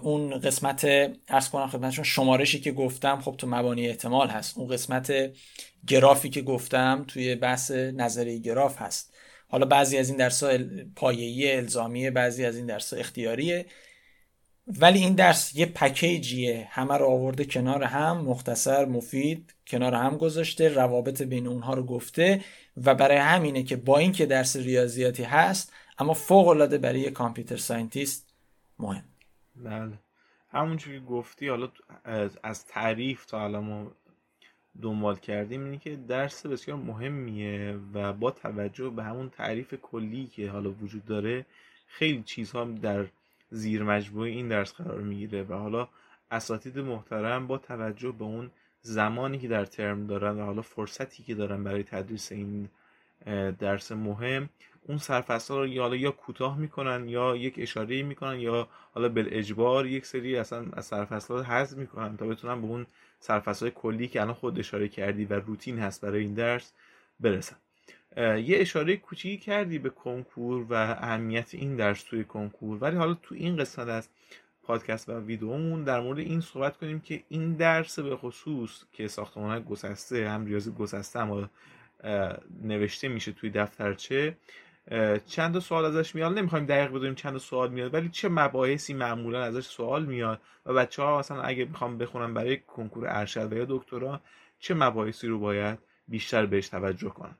اون 0.01 0.39
قسمت 0.39 0.85
ارز 1.27 1.49
کنم 1.49 1.67
خدمتشون 1.67 2.03
شمارشی 2.03 2.59
که 2.59 2.71
گفتم 2.71 3.21
خب 3.21 3.35
تو 3.37 3.47
مبانی 3.47 3.87
احتمال 3.87 4.27
هست. 4.27 4.57
اون 4.57 4.67
قسمت 4.67 5.13
گرافی 5.87 6.29
که 6.29 6.41
گفتم 6.41 7.05
توی 7.07 7.35
بحث 7.35 7.71
نظری 7.71 8.41
گراف 8.41 8.81
هست. 8.81 9.13
حالا 9.49 9.65
بعضی 9.65 9.97
از 9.97 10.09
این 10.09 10.17
درس 10.17 10.43
ها 10.43 10.57
پایه‌ای 10.95 11.55
الزامیه 11.55 12.11
بعضی 12.11 12.45
از 12.45 12.57
این 12.57 12.65
درس 12.65 12.93
اختیاریه. 12.93 13.65
ولی 14.67 14.99
این 14.99 15.15
درس 15.15 15.55
یه 15.55 15.65
پکیجیه. 15.65 16.67
همه 16.71 16.97
رو 16.97 17.05
آورده 17.05 17.45
کنار 17.45 17.83
هم 17.83 18.17
مختصر 18.17 18.85
مفید 18.85 19.53
کنار 19.67 19.93
هم 19.93 20.17
گذاشته 20.17 20.69
روابط 20.69 21.21
بین 21.21 21.47
اونها 21.47 21.73
رو 21.73 21.83
گفته 21.83 22.43
و 22.85 22.95
برای 22.95 23.17
همینه 23.17 23.63
که 23.63 23.75
با 23.75 23.97
اینکه 23.97 24.25
درس 24.25 24.55
ریاضیاتی 24.55 25.23
هست 25.23 25.73
اما 25.99 26.13
فوق 26.13 26.47
العاده 26.47 26.77
برای 26.77 26.99
یه 26.99 27.11
computer 27.11 27.57
scientist 27.57 28.33
مهم. 28.79 29.03
بله. 29.55 29.93
همون 30.51 30.77
که 30.77 30.99
گفتی 30.99 31.47
حالا 31.47 31.69
از 32.43 32.65
تعریف 32.65 33.25
تا 33.25 33.43
الان 33.43 33.63
ما 33.63 33.91
دنبال 34.81 35.15
کردیم 35.15 35.63
اینه 35.63 35.77
که 35.77 35.95
درس 35.95 36.45
بسیار 36.45 36.77
مهمیه 36.77 37.79
و 37.93 38.13
با 38.13 38.31
توجه 38.31 38.89
به 38.89 39.03
همون 39.03 39.29
تعریف 39.29 39.73
کلی 39.81 40.27
که 40.27 40.49
حالا 40.49 40.71
وجود 40.71 41.05
داره 41.05 41.45
خیلی 41.87 42.23
چیزها 42.23 42.63
در 42.63 43.05
زیر 43.49 43.89
این 43.89 44.47
درس 44.47 44.73
قرار 44.73 45.01
می‌گیره 45.01 45.43
و 45.43 45.53
حالا 45.53 45.87
اساتید 46.31 46.79
محترم 46.79 47.47
با 47.47 47.57
توجه 47.57 48.11
به 48.11 48.23
اون 48.23 48.51
زمانی 48.81 49.39
که 49.39 49.47
در 49.47 49.65
ترم 49.65 50.07
دارن 50.07 50.39
و 50.39 50.45
حالا 50.45 50.61
فرصتی 50.61 51.23
که 51.23 51.35
دارن 51.35 51.63
برای 51.63 51.83
تدریس 51.83 52.31
این 52.31 52.69
درس 53.59 53.91
مهم 53.91 54.49
اون 54.87 54.97
سرفصل 54.97 55.53
رو 55.53 55.67
یا 55.67 55.95
یا 55.95 56.11
کوتاه 56.11 56.57
می‌کنن 56.57 57.09
یا 57.09 57.35
یک 57.35 57.55
اشاره 57.57 58.03
می‌کنن 58.03 58.39
یا 58.39 58.67
حالا 58.93 59.09
بل 59.09 59.27
اجبار 59.31 59.85
یک 59.85 60.05
سری 60.05 60.37
اصلا 60.37 60.65
از 60.73 60.85
سرفصل 60.85 61.33
رو 61.33 61.41
حذف 61.43 61.77
می‌کنن 61.77 62.17
تا 62.17 62.27
بتونن 62.27 62.61
به 62.61 62.67
اون 62.67 62.85
سرفصل 63.19 63.69
کلی 63.69 64.07
که 64.07 64.21
الان 64.21 64.33
خود 64.33 64.59
اشاره 64.59 64.87
کردی 64.87 65.25
و 65.25 65.33
روتین 65.33 65.79
هست 65.79 66.01
برای 66.01 66.21
این 66.21 66.33
درس 66.33 66.73
برسن. 67.19 67.55
یه 68.17 68.57
اشاره 68.59 68.97
کوچیکی 68.97 69.37
کردی 69.37 69.79
به 69.79 69.89
کنکور 69.89 70.65
و 70.69 70.73
اهمیت 70.73 71.55
این 71.55 71.75
درس 71.75 72.03
توی 72.03 72.23
کنکور. 72.23 72.77
ولی 72.81 72.95
حالا 72.97 73.13
تو 73.13 73.35
این 73.35 73.57
قسمت 73.57 73.87
از 73.87 74.09
پادکست 74.63 75.09
و 75.09 75.19
ویدیومون 75.19 75.83
در 75.83 75.99
مورد 75.99 76.19
این 76.19 76.41
صحبت 76.41 76.77
کنیم 76.77 76.99
که 76.99 77.23
این 77.29 77.53
درس 77.53 77.99
به 77.99 78.15
خصوص 78.15 78.83
که 78.93 79.07
ساختمان 79.07 79.63
گسسته 79.63 80.29
هم 80.29 80.45
ریاضی 80.45 80.71
گسسته 80.71 81.19
هم 81.19 81.49
نوشته 82.63 83.07
میشه 83.07 83.31
توی 83.31 83.49
دفترچه 83.49 84.37
چند 85.27 85.59
سوال 85.59 85.85
ازش 85.85 86.15
میاد. 86.15 86.37
نمی‌خوایم 86.37 86.65
دقیق 86.65 86.89
بدونیم 86.89 87.15
چند 87.15 87.37
سوال 87.37 87.71
میاد 87.71 87.93
ولی 87.93 88.09
چه 88.09 88.29
مباحثی 88.29 88.93
معمولا 88.93 89.43
ازش 89.43 89.65
سوال 89.65 90.05
میاد 90.05 90.41
و 90.65 90.73
بچه 90.73 91.03
ها 91.03 91.19
مثلا 91.19 91.41
اگه 91.41 91.65
می‌خوام 91.65 91.97
بخونم 91.97 92.33
برای 92.33 92.57
کنکور 92.57 93.05
ارشد 93.07 93.53
و 93.53 93.57
یا 93.57 93.65
دکترا 93.69 94.21
چه 94.59 94.73
مباحثی 94.73 95.27
رو 95.27 95.39
باید 95.39 95.79
بیشتر 96.07 96.45
بهش 96.45 96.69
توجه 96.69 97.09
کنن؟ 97.09 97.35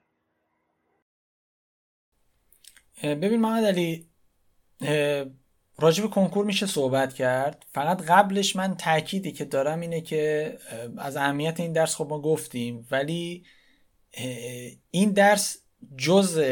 ببین 3.03 3.41
محمد 3.41 3.63
علی 3.63 4.07
راجب 5.79 6.07
کنکور 6.09 6.45
میشه 6.45 6.65
صحبت 6.65 7.13
کرد. 7.13 7.65
فقط 7.73 8.01
قبلش 8.01 8.55
من 8.55 8.75
تأکیدی 8.77 9.31
که 9.31 9.45
دارم 9.45 9.79
اینه 9.79 10.01
که 10.01 10.53
از 10.97 11.17
اهمیت 11.17 11.59
این 11.59 11.73
درس 11.73 11.95
خب 11.95 12.07
ما 12.09 12.21
گفتیم 12.21 12.87
ولی 12.91 13.43
این 14.91 15.11
درس 15.11 15.57
جز 15.97 16.43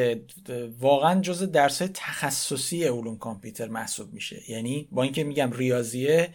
واقعا 0.80 1.22
جز 1.22 1.44
درس 1.44 1.78
تخصصی 1.78 2.84
علوم 2.84 3.18
کامپیوتر 3.18 3.68
محسوب 3.68 4.14
میشه. 4.14 4.52
یعنی 4.52 4.88
با 4.92 5.04
اینکه 5.04 5.24
میگم 5.24 5.52
ریاضیه 5.52 6.34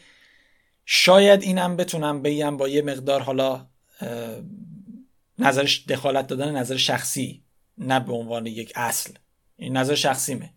شاید 0.85 1.43
اینم 1.43 1.77
بتونم 1.77 2.23
بگم 2.23 2.57
با 2.57 2.69
یه 2.69 2.83
مقدار 2.83 3.21
حالا 3.21 3.67
نظرش 5.39 5.87
دخالت 5.87 6.27
دادن 6.27 6.57
نظر 6.57 6.77
شخصی 6.77 7.45
نه 7.79 8.01
به 8.01 8.13
عنوان 8.13 8.47
یک 8.47 8.73
اصل. 8.75 9.13
این 9.61 9.77
نظر 9.77 9.95
شخصیمه. 9.95 10.51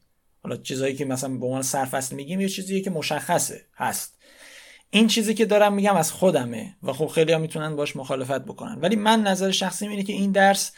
حالا 0.43 0.57
چیزایی 0.57 0.95
که 0.95 1.05
مثلا 1.05 1.37
به 1.37 1.45
عنوان 1.45 1.61
سرفصل 1.61 2.15
میگیم 2.15 2.41
یه 2.41 2.49
چیزیه 2.49 2.81
که 2.81 2.89
مشخصه 2.89 3.65
هست. 3.75 4.17
این 4.89 5.07
چیزی 5.07 5.33
که 5.33 5.45
دارم 5.45 5.73
میگم 5.73 5.95
از 5.95 6.11
خودمه 6.11 6.75
و 6.83 6.93
خب 6.93 7.07
خیلی 7.07 7.31
ها 7.33 7.39
می‌تونن 7.39 7.75
باش 7.75 7.95
مخالفت 7.95 8.41
بکنن. 8.41 8.79
ولی 8.81 8.95
من 8.95 9.21
نظر 9.21 9.51
شخصی 9.51 9.87
اینه 9.87 10.03
که 10.03 10.13
این 10.13 10.31
درس 10.31 10.71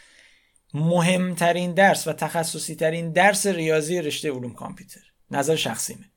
مهمترین 0.74 1.74
درس 1.74 2.06
و 2.06 2.12
تخصصی 2.12 2.74
ترین 2.74 3.12
درس 3.12 3.46
ریاضی 3.46 4.02
رشته 4.02 4.30
علوم 4.30 4.54
کامپیوتر. 4.54 5.00
نظر 5.30 5.56
شخصیمه. 5.56 6.10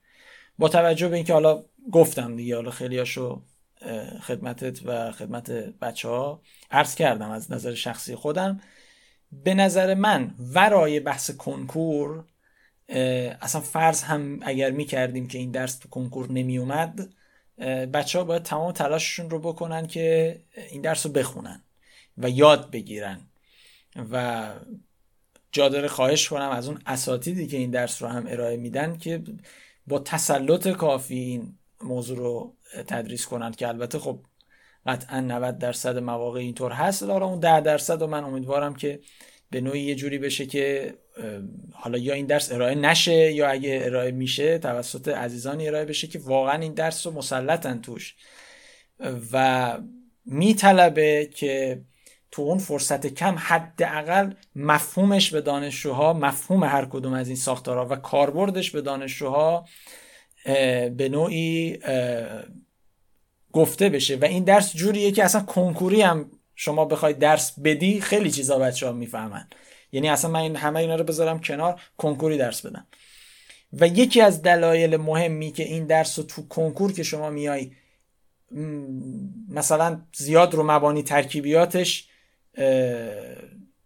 با 0.58 0.69
توجه 0.69 1.08
به 1.08 1.15
اینکه 1.15 1.34
حالا 1.34 1.63
گفتم 1.91 2.36
دیگه 2.36 2.56
حالا 2.56 2.72
خیلی 2.72 2.98
هاشو 2.98 3.41
خدمتت 4.22 4.80
و 4.86 5.12
خدمت 5.12 5.52
بچه 5.52 6.08
ها 6.08 6.41
عرض 6.72 6.95
کردم 6.95 7.32
از 7.32 7.52
نظر 7.52 7.74
شخصی 7.74 8.15
خودم. 8.15 8.62
به 9.32 9.54
نظر 9.54 9.94
من 9.94 10.36
ورای 10.39 11.00
بحث 11.00 11.32
کنکور 11.32 12.26
اصلا 13.42 13.62
فرض 13.62 14.04
هم 14.04 14.39
اگر 14.42 14.72
می 14.72 14.86
کردیم 14.86 15.28
که 15.28 15.38
این 15.38 15.52
درس 15.52 15.78
تو 15.78 15.89
کنکور 15.89 16.32
نمی 16.32 16.58
اومد 16.58 17.13
بچه 17.94 18.20
ها 18.20 18.26
باید 18.26 18.44
تمام 18.44 18.72
تلاششون 18.72 19.30
رو 19.30 19.39
بکنن 19.39 19.88
که 19.88 20.39
این 20.70 20.82
درس 20.82 21.06
رو 21.06 21.12
بخونن 21.12 21.63
و 22.18 22.30
یاد 22.30 22.72
بگیرن 22.72 23.22
و 24.12 24.48
جا 25.52 25.70
داره 25.70 25.88
خواهش 25.88 26.30
کنم 26.30 26.50
از 26.50 26.68
اون 26.68 26.82
اساتیدی 26.86 27.48
که 27.48 27.58
این 27.58 27.72
درس 27.72 28.02
رو 28.02 28.08
هم 28.08 28.28
ارائه 28.28 28.58
میدن 28.58 28.98
که 28.98 29.24
با 29.88 30.00
تسلط 30.00 30.68
کافی 30.68 31.15
این 31.15 31.58
موضوع 31.82 32.18
رو 32.18 32.56
تدریس 32.88 33.26
کنند 33.26 33.56
که 33.56 33.68
البته 33.68 34.00
خب 34.00 34.20
قطعا 34.89 35.21
90 35.21 35.58
درصد 35.58 35.97
مواقع 35.97 36.39
اینطور 36.39 36.71
هست. 36.71 37.04
داره 37.04 37.25
اون 37.25 37.39
10 37.39 37.62
درصد 37.62 38.02
و 38.02 38.08
من 38.08 38.23
امیدوارم 38.23 38.75
که 38.75 38.99
به 39.52 39.62
نوعی 39.62 39.82
یه 39.82 39.95
جوری 39.95 40.17
بشه 40.17 40.45
که 40.45 40.93
حالا 41.73 41.97
یا 41.97 42.13
این 42.13 42.25
درس 42.25 42.52
ارائه 42.52 42.75
نشه 42.75 43.32
یا 43.32 43.47
اگه 43.49 43.82
ارائه 43.84 44.12
میشه 44.12 44.58
توسط 44.58 45.08
عزیزانی 45.08 45.67
ارائه 45.67 45.86
بشه 45.86 46.08
که 46.08 46.19
واقعا 46.19 46.62
این 46.62 46.73
درس 46.73 47.08
رو 47.08 47.13
مسلطن 47.13 47.82
توش 47.82 48.15
و 49.32 49.78
میطلبه 50.25 51.30
که 51.36 51.82
تو 52.32 52.41
اون 52.41 52.58
فرصت 52.58 53.08
کم 53.08 53.36
حداقل 53.38 54.34
مفهومش 54.56 55.32
به 55.32 55.41
دانشجوها 55.41 56.13
مفهوم 56.13 56.63
هر 56.63 56.86
کدوم 56.86 57.13
از 57.13 57.28
این 57.28 57.38
ساختارها 57.38 57.86
و 57.86 57.95
کاربردش 57.95 58.71
به 58.71 58.82
دانشجوها 58.82 59.65
به 60.97 61.10
نوعی 61.12 61.80
گفته 63.53 63.89
بشه 63.89 64.15
و 64.15 64.25
این 64.25 64.43
درس 64.43 64.75
جوریه 64.75 65.12
که 65.12 65.23
اصلا 65.23 65.41
کنکوری 65.41 66.01
هم 66.01 66.31
شما 66.55 66.85
بخوای 66.85 67.13
درس 67.13 67.59
بدی 67.59 68.01
خیلی 68.01 68.31
چیزا 68.31 68.59
بچه 68.59 68.88
ها 68.88 68.91
می‌فهمن. 68.91 69.47
یعنی 69.91 70.09
اصلا 70.09 70.31
من 70.31 70.39
این 70.39 70.55
همه 70.55 70.79
اینا 70.79 70.95
رو 70.95 71.03
بذارم 71.03 71.39
کنار 71.39 71.81
کنکوری 71.97 72.38
درس 72.38 72.65
بدم. 72.65 72.88
و 73.73 73.88
یکی 73.88 74.21
از 74.21 74.41
دلایل 74.41 74.97
مهمی 74.97 75.51
که 75.51 75.63
این 75.63 75.85
درس 75.85 76.19
رو 76.19 76.25
تو 76.25 76.47
کنکور 76.47 76.93
که 76.93 77.03
شما 77.03 77.29
میای 77.29 77.71
مثلا 79.49 80.01
زیاد 80.15 80.53
رو 80.53 80.71
مبانی 80.71 81.03
ترکیبیاتش 81.03 82.07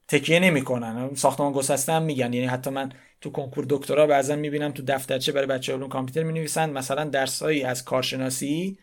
تکیه 0.07 0.39
نمی‌کنن. 0.39 1.15
ساختمان 1.15 1.53
گسسته 1.53 1.93
هم 1.93 2.03
میگن. 2.03 2.33
یعنی 2.33 2.47
حتی 2.47 2.69
من 2.69 2.91
تو 3.21 3.29
کنکور 3.29 3.65
دکترا 3.69 4.07
بعضا 4.07 4.35
می‌بینم 4.35 4.71
تو 4.71 4.83
دفترچه 4.87 5.31
برای 5.31 5.47
بچه 5.47 5.73
علوم 5.73 5.89
کامپیوتر 5.89 6.23
می‌نویسن. 6.23 6.69
مثلا 6.69 7.03
درسایی 7.03 7.63
از 7.63 7.83
کارشناسی 7.83 8.77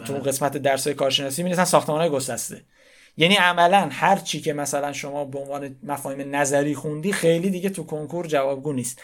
تو. 0.00 0.14
قسمت 0.14 0.56
درس 0.56 0.86
های 0.86 0.94
کارشناسی 0.94 1.42
می‌نویسن 1.42 1.64
ساختمان 1.64 2.00
های 2.00 2.10
گسسته 2.10 2.64
یعنی 3.16 3.34
عملا 3.34 3.88
هر 3.92 4.16
چی 4.16 4.40
که 4.40 4.52
مثلا 4.52 4.92
شما 4.92 5.24
به 5.24 5.38
عنوان 5.38 5.76
مفاهیم 5.82 6.36
نظری 6.36 6.74
خوندی 6.74 7.12
خیلی 7.12 7.50
دیگه 7.50 7.70
تو 7.70 7.84
کنکور 7.84 8.26
جوابگو 8.26 8.72
نیست. 8.72 9.02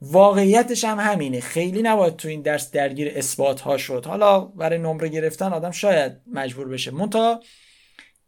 واقعیتش 0.00 0.84
هم 0.84 1.00
همینه. 1.00 1.40
خیلی 1.40 1.82
نباید 1.82 2.16
تو 2.16 2.28
این 2.28 2.42
درس 2.42 2.70
درگیر 2.70 3.12
اثبات 3.16 3.60
ها 3.60 3.76
شد. 3.76 4.06
حالا 4.06 4.40
برای 4.40 4.78
نمره 4.78 5.08
گرفتن 5.08 5.52
آدم 5.52 5.70
شاید 5.70 6.12
مجبور 6.32 6.68
بشه. 6.68 6.90
منتها 6.90 7.40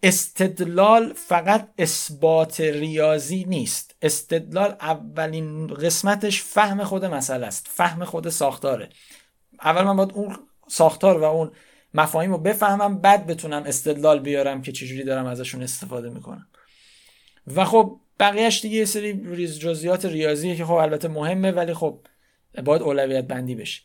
استدلال 0.03 1.13
فقط 1.13 1.69
اثبات 1.79 2.61
ریاضی 2.61 3.45
نیست. 3.45 3.97
استدلال 4.03 4.77
اولین 4.81 5.67
قسمتش 5.67 6.43
فهم 6.43 6.85
خود 6.85 7.05
مسئله 7.05 7.47
است. 7.47 7.69
فهم 7.71 8.05
خود 8.05 8.29
ساختاره. 8.29 8.89
اول 9.61 9.83
من 9.83 9.97
باید 9.97 10.13
اون 10.15 10.37
ساختار 10.69 11.19
و 11.19 11.25
اون 11.25 11.53
مفاهیم 11.95 12.33
رو 12.33 12.39
بفهمم 12.39 12.99
بعد 12.99 13.27
بتونم 13.27 13.63
استدلال 13.63 14.21
بیارم 14.21 14.63
که 14.63 14.73
چجوری 14.73 15.05
دارم 15.05 15.27
ازشون 15.27 15.63
استفاده 15.63 16.11
می‌کنم. 16.11 16.47
و 17.47 17.65
خب 17.65 18.01
بقیهش 18.21 18.61
دیگه 18.61 18.77
یه 18.77 18.85
سری 18.85 19.21
ریز 19.25 19.59
جزئیات 19.59 20.05
ریاضیه 20.05 20.57
که 20.57 20.65
خب 20.65 20.73
البته 20.73 21.09
مهمه 21.09 21.51
ولی 21.51 21.75
خب 21.75 22.01
باید 22.65 22.83
اولویت 22.83 23.25
بندی 23.25 23.55
بشه. 23.55 23.83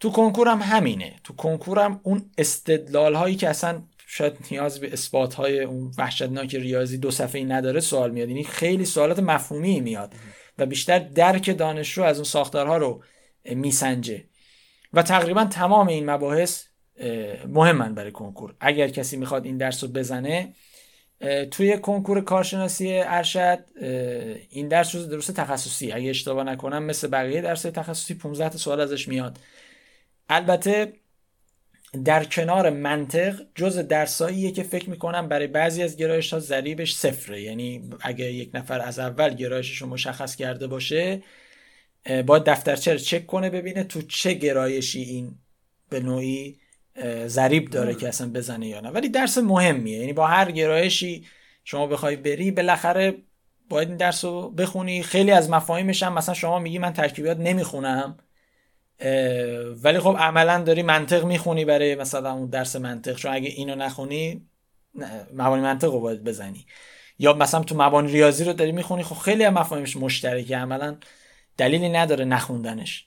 تو 0.00 0.10
کنکورم 0.10 0.62
همینه. 0.62 1.20
تو 1.24 1.34
کنکورم 1.34 2.00
اون 2.02 2.30
استدلال 2.38 3.14
هایی 3.14 3.36
که 3.36 3.48
اصلا 3.48 3.82
شاید 4.06 4.38
نیاز 4.50 4.80
به 4.80 4.92
اثبات 4.92 5.34
های 5.34 5.60
اون 5.60 5.92
وحشتناک 5.98 6.54
ریاضی 6.54 6.98
دو 6.98 7.10
صفحه 7.10 7.44
نداره 7.44 7.80
سوال 7.80 8.10
میاد. 8.10 8.28
یعنی 8.28 8.44
خیلی 8.44 8.84
سوالات 8.84 9.18
مفهومی 9.18 9.80
میاد 9.80 10.14
و 10.58 10.66
بیشتر 10.66 10.98
درک 10.98 11.58
دانشجو 11.58 12.02
از 12.02 12.16
اون 12.16 12.24
ساختارها 12.24 12.76
رو 12.76 13.04
میسنجه. 13.44 14.24
و 14.92 15.02
تقریبا 15.02 15.44
تمام 15.44 15.88
این 15.88 16.10
مباحث 16.10 16.64
مهمن 17.48 17.94
برای 17.94 18.12
کنکور. 18.12 18.54
اگر 18.60 18.88
کسی 18.88 19.16
می‌خواد 19.16 19.44
این 19.44 19.56
درس 19.56 19.84
رو 19.84 19.90
بزنه 19.90 20.54
توی 21.50 21.78
کنکور 21.78 22.20
کارشناسی 22.20 22.92
ارشد 22.92 23.64
این 24.50 24.68
درس 24.68 24.94
رو 24.94 25.02
درست 25.02 25.30
تخصصی. 25.30 25.92
اگه 25.92 26.10
اشتباه 26.10 26.44
نکنم 26.44 26.84
مثل 26.84 27.08
بقیه 27.08 27.40
درس 27.40 27.62
تخصصی 27.62 28.14
15 28.14 28.48
تا 28.48 28.58
سوال 28.58 28.80
ازش 28.80 29.08
میاد. 29.08 29.38
البته 30.28 30.92
در 32.04 32.24
کنار 32.24 32.70
منطق 32.70 33.40
جز 33.54 33.78
درساییه 33.78 34.52
که 34.52 34.62
فکر 34.62 34.90
می‌کنم 34.90 35.28
برای 35.28 35.46
بعضی 35.46 35.82
از 35.82 35.96
گرایش 35.96 36.32
ها 36.32 36.38
ضریبش 36.38 36.94
صفره. 36.94 37.42
یعنی 37.42 37.90
اگه 38.00 38.32
یک 38.32 38.50
نفر 38.54 38.80
از 38.80 38.98
اول 38.98 39.34
گرایشش 39.34 39.76
رو 39.76 39.88
مشخص 39.88 40.36
کرده 40.36 40.66
باشه 40.66 41.22
باید 42.26 42.44
دفترچه 42.44 42.98
چک 42.98 43.26
کنه 43.26 43.50
ببینه 43.50 43.84
تو 43.84 44.02
چه 44.02 44.34
گرایشی 44.34 45.02
این 45.02 45.34
به 45.90 46.00
نوعی 46.00 46.58
ضریب 47.26 47.70
داره 47.70 47.94
که 47.94 48.08
اصلا 48.08 48.30
بزنه 48.30 48.68
یا 48.68 48.80
نه. 48.80 48.90
ولی 48.90 49.08
درس 49.08 49.38
مهمیه. 49.38 49.98
یعنی 49.98 50.12
با 50.12 50.26
هر 50.26 50.50
گرایشی 50.50 51.26
شما 51.64 51.86
بخوای 51.86 52.16
بری 52.16 52.50
بالاخره 52.50 53.14
باید 53.68 53.88
این 53.88 53.96
درس 53.96 54.24
رو 54.24 54.50
بخونی. 54.50 55.02
خیلی 55.02 55.30
از 55.30 55.50
مفاهیمش 55.50 56.02
هم 56.02 56.14
مثلا 56.14 56.34
شما 56.34 56.58
میگی 56.58 56.78
من 56.78 56.92
ترکیبات 56.92 57.36
نمی‌خونم. 57.36 58.16
ولی 59.82 59.98
خب 59.98 60.16
عملا 60.18 60.62
داری 60.62 60.82
منطق 60.82 61.24
می‌خونی 61.24 61.64
برای 61.64 61.94
مثلا 61.94 62.32
اون 62.32 62.50
درس 62.50 62.76
منطق. 62.76 63.16
چون 63.16 63.32
اگه 63.32 63.48
اینو 63.48 63.74
نخونی 63.74 64.46
مبانی 65.34 65.62
منطق 65.62 65.92
رو 65.92 66.00
باید 66.00 66.24
بزنی. 66.24 66.66
یا 67.18 67.32
مثلا 67.32 67.62
تو 67.62 67.74
مبانی 67.78 68.12
ریاضی 68.12 68.44
رو 68.44 68.52
داری 68.52 68.72
می‌خونی. 68.72 69.02
خب 69.02 69.16
خیلی 69.16 69.44
از 69.44 69.52
مفاهیمش 69.52 69.96
مشترکه. 69.96 70.56
عملا 70.56 70.96
دلیلی 71.56 71.88
نداره 71.88 72.24
نخوندنش. 72.24 73.06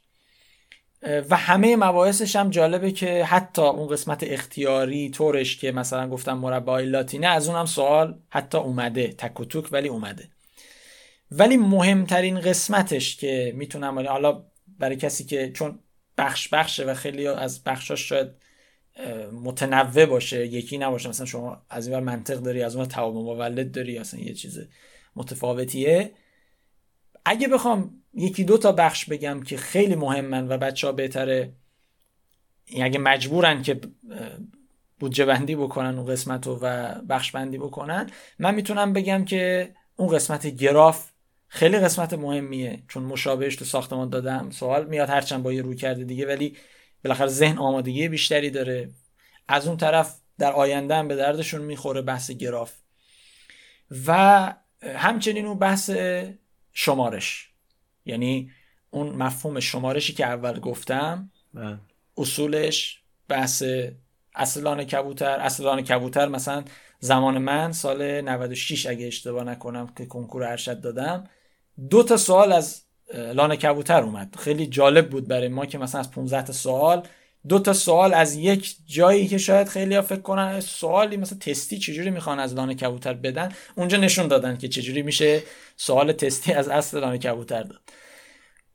و 1.30 1.36
همه 1.36 1.76
مباحثش 1.76 2.36
هم 2.36 2.50
جالبه 2.50 2.92
که 2.92 3.24
حتی 3.24 3.62
اون 3.62 3.88
قسمت 3.88 4.24
اختیاری 4.24 5.10
طورش 5.10 5.58
که 5.58 5.72
مثلا 5.72 6.10
گفتم 6.10 6.38
مربع 6.38 6.82
لاتینه 6.82 7.28
از 7.28 7.50
اونم 7.50 7.66
سوال 7.66 8.20
حتی 8.30 8.58
اومده 8.58 9.08
تک 9.08 9.40
و 9.40 9.46
توک 9.46 9.68
ولی 9.72 9.88
اومده. 9.88 10.30
ولی 11.32 11.58
مهمترین 11.58 12.40
قسمتش 12.40 13.16
که 13.16 13.54
می‌تونم 13.56 14.08
حالا 14.08 14.44
برای 14.80 14.96
کسی 14.96 15.24
که 15.24 15.52
چون 15.52 15.80
بخش 16.18 16.48
بخشه 16.48 16.86
و 16.86 16.94
خیلی 16.94 17.28
از 17.28 17.64
بخشاش 17.64 18.10
شاید 18.10 18.28
متنوع 19.44 20.06
باشه 20.06 20.48
یکی 20.48 20.78
نباشه 20.78 21.10
مثلا 21.10 21.26
شما 21.26 21.62
از 21.70 21.88
این 21.88 22.00
منطق 22.00 22.36
داری 22.36 22.64
از 22.64 22.76
اون 22.76 22.86
تواب 22.86 23.16
مولد 23.16 23.72
داری 23.72 23.98
اصلا 23.98 24.20
یه 24.20 24.34
چیز 24.34 24.60
متفاوتیه. 25.16 26.12
اگه 27.26 27.48
بخوام 27.48 28.02
یکی 28.14 28.44
دو 28.44 28.58
تا 28.58 28.72
بخش 28.72 29.06
بگم 29.06 29.44
که 29.44 29.58
خیلی 29.58 29.96
مهمن 29.96 30.48
و 30.48 30.58
بچه 30.58 30.88
ها 30.88 30.94
بهتره 30.94 31.54
اگه 32.82 33.00
مجبورن 33.00 33.62
که 33.62 33.82
بودجه 35.00 35.26
بندی 35.26 35.56
بکنن 35.56 35.98
اون 35.98 36.06
قسمت 36.06 36.48
رو 36.48 36.60
و 36.62 36.94
بخش 37.02 37.32
بندی 37.32 37.58
بکنن 37.58 38.10
من 38.40 38.56
می‌تونم 38.56 38.94
بگم 38.94 39.26
که 39.26 39.74
اون 39.96 40.16
قسمت 40.16 40.48
گراف 40.48 41.12
خیلی 41.48 41.80
قسمت 41.80 42.14
مهمیه 42.14 42.84
چون 42.88 43.04
مشابهش 43.04 43.56
تو 43.56 43.66
ساختمان 43.66 44.10
دادم. 44.10 44.50
سوال 44.50 44.86
میاد 44.88 45.10
هرچند 45.10 45.44
با 45.44 45.54
یه 45.54 45.62
روی 45.62 45.76
کرده 45.76 46.04
دیگه 46.04 46.28
ولی 46.28 46.58
بالاخره 47.04 47.28
ذهن 47.28 47.58
آمادگی 47.58 48.08
بیشتری 48.08 48.50
داره. 48.50 48.90
از 49.48 49.68
اون 49.68 49.78
طرف 49.78 50.20
در 50.40 50.54
آینده 50.54 50.96
هم 50.96 51.08
به 51.08 51.16
دردشون 51.16 51.62
می‌خوره 51.62 52.02
بحث 52.02 52.32
گراف. 52.32 52.74
و 54.08 54.54
همچنین 54.96 55.46
اون 55.46 55.60
بحث 55.60 55.90
شمارش. 56.78 57.50
یعنی 58.06 58.52
اون 58.90 59.10
مفهوم 59.10 59.60
شمارشی 59.60 60.14
که 60.14 60.26
اول 60.26 60.60
گفتم 60.60 61.32
بله. 61.54 61.78
اصولش 62.18 63.02
بحث 63.28 63.64
اصلان 64.36 64.84
کبوتر. 64.84 65.40
اصلان 65.40 65.82
کبوتر 65.82 66.28
مثلا 66.28 66.64
زمان 67.00 67.38
من 67.38 67.72
سال 67.72 68.22
96 68.22 68.86
اگه 68.86 69.08
اشتباه 69.08 69.44
نکنم 69.44 69.88
که 69.98 70.06
کنکور 70.06 70.44
ارشد 70.44 70.82
دادم 70.82 71.30
دو 71.90 72.04
تا 72.04 72.18
سوال 72.18 72.52
از 72.52 72.82
لان 73.14 73.56
کبوتر 73.56 74.04
اومد. 74.04 74.36
خیلی 74.40 74.68
جالب 74.68 75.10
بود 75.10 75.28
برای 75.28 75.48
ما 75.48 75.66
که 75.66 75.78
مثلا 75.78 76.00
از 76.00 76.12
15 76.12 76.42
تا 76.42 76.54
سوال 76.54 77.08
دو 77.48 77.60
تا 77.60 77.74
سوال 77.74 78.14
از 78.14 78.36
یک 78.36 78.76
جایی 78.86 79.28
که 79.28 79.38
شاید 79.38 79.68
خیلی 79.68 79.96
ها 79.96 80.02
فکر 80.02 80.22
کنن 80.22 80.60
سوالی 80.60 81.18
مثلا 81.18 81.38
تستی 81.40 81.78
چجوری 81.78 82.12
می‌خوان 82.12 82.40
از 82.40 82.54
لانه 82.54 82.76
کبوتر 82.76 83.14
بدن؟ 83.14 83.52
اونجا 83.76 83.98
نشون 83.98 84.28
دادن 84.28 84.58
که 84.58 84.68
چجوری 84.68 85.02
میشه 85.02 85.44
سوال 85.78 86.12
تستی 86.12 86.54
از 86.54 86.68
اصل 86.70 87.00
لانه 87.00 87.18
کبوتر 87.18 87.64
داد. 87.64 87.82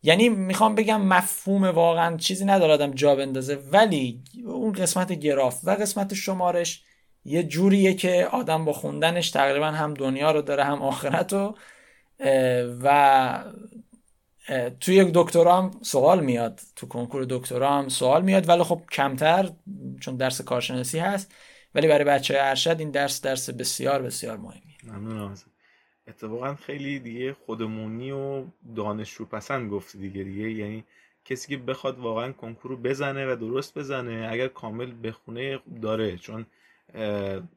یعنی 0.02 0.28
می‌خوام 0.28 0.74
بگم 0.74 1.02
مفهوم 1.02 1.64
واقعا 1.64 2.16
چیزی 2.16 2.44
ندارادم 2.44 2.90
جا 2.90 3.16
بندازه 3.16 3.58
ولی 3.72 4.22
اون 4.46 4.72
قسمت 4.72 5.12
گراف 5.12 5.60
و 5.64 5.70
قسمت 5.70 6.14
شمارش 6.14 6.82
یه 7.24 7.42
جوریه 7.42 7.94
که 7.94 8.28
آدم 8.32 8.64
با 8.64 8.72
خوندنش 8.72 9.30
تقریبا 9.30 9.66
هم 9.66 9.94
دنیا 9.94 10.30
رو 10.30 10.42
داره 10.42 10.64
هم 10.64 10.82
آخرت 10.82 11.32
رو 11.32 11.56
و 12.82 13.44
توی 14.80 14.94
یک 14.94 15.10
دکترا 15.14 15.56
هم 15.56 15.70
سوال 15.82 16.24
میاد 16.24 16.60
تو 16.76 16.86
کنکور 16.86 17.26
دکترا 17.30 17.70
هم 17.70 17.88
سوال 17.88 18.22
میاد 18.22 18.48
ولی 18.48 18.62
خب 18.62 18.82
کمتر 18.92 19.50
چون 20.00 20.16
درس 20.16 20.40
کارشناسی 20.40 20.98
هست 20.98 21.34
ولی 21.74 21.88
برای 21.88 22.04
بچه 22.04 22.34
ارشد 22.38 22.76
این 22.78 22.90
درس 22.90 23.20
درس 23.20 23.50
بسیار 23.50 24.02
بسیار 24.02 24.36
مهمی 24.36 24.76
ممنونم 24.84 25.34
اتفاقا 26.08 26.54
خیلی 26.54 26.98
دیگه 26.98 27.32
خودمونی 27.32 28.10
و 28.10 28.44
دانشجو 28.76 29.24
پسند 29.24 29.70
گفتی 29.70 29.98
دیگه 29.98 30.24
دیگه 30.24 30.50
یعنی 30.50 30.84
کسی 31.24 31.48
که 31.48 31.56
بخواد 31.56 31.98
واقعا 31.98 32.32
کنکور 32.32 32.70
رو 32.70 32.76
بزنه 32.76 33.32
و 33.32 33.36
درست 33.36 33.78
بزنه 33.78 34.28
اگر 34.30 34.48
کامل 34.48 34.92
بخونه 35.02 35.60
داره 35.82 36.16
چون 36.16 36.46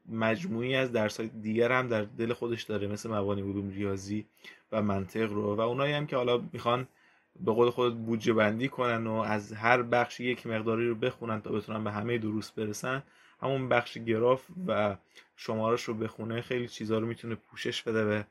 مجموعی 0.08 0.74
از 0.74 0.92
درس 0.92 1.20
دیگر 1.20 1.72
هم 1.72 1.88
در 1.88 2.02
دل 2.02 2.32
خودش 2.32 2.62
داره 2.62 2.86
مثل 2.86 3.10
مبانی 3.10 3.42
علوم 3.42 3.70
ریاضی 3.70 4.26
و 4.72 4.82
منطق 4.82 5.32
رو. 5.32 5.54
و 5.54 5.60
اونایی 5.60 5.92
هم 5.92 6.06
که 6.06 6.16
حالا 6.16 6.42
می‌خوان 6.52 6.88
به 7.40 7.52
قول 7.52 7.70
خود 7.70 8.04
بودجه 8.06 8.32
بندی 8.32 8.68
کنن 8.68 9.06
و 9.06 9.12
از 9.14 9.52
هر 9.52 9.82
بخش 9.82 10.20
یک 10.20 10.46
مقداری 10.46 10.88
رو 10.88 10.94
بخونن 10.94 11.40
تا 11.40 11.52
بتونن 11.52 11.84
به 11.84 11.92
همه 11.92 12.18
دروس 12.18 12.50
برسن 12.50 13.02
همون 13.42 13.68
بخش 13.68 13.98
گراف 13.98 14.46
و 14.66 14.96
شمارش 15.36 15.82
رو 15.82 15.94
بخونه 15.94 16.40
خیلی 16.40 16.68
چیزها 16.68 16.98
رو 16.98 17.06
می‌تونه 17.06 17.34
پوشش 17.34 17.82
بده 17.82 18.04
و 18.04 18.22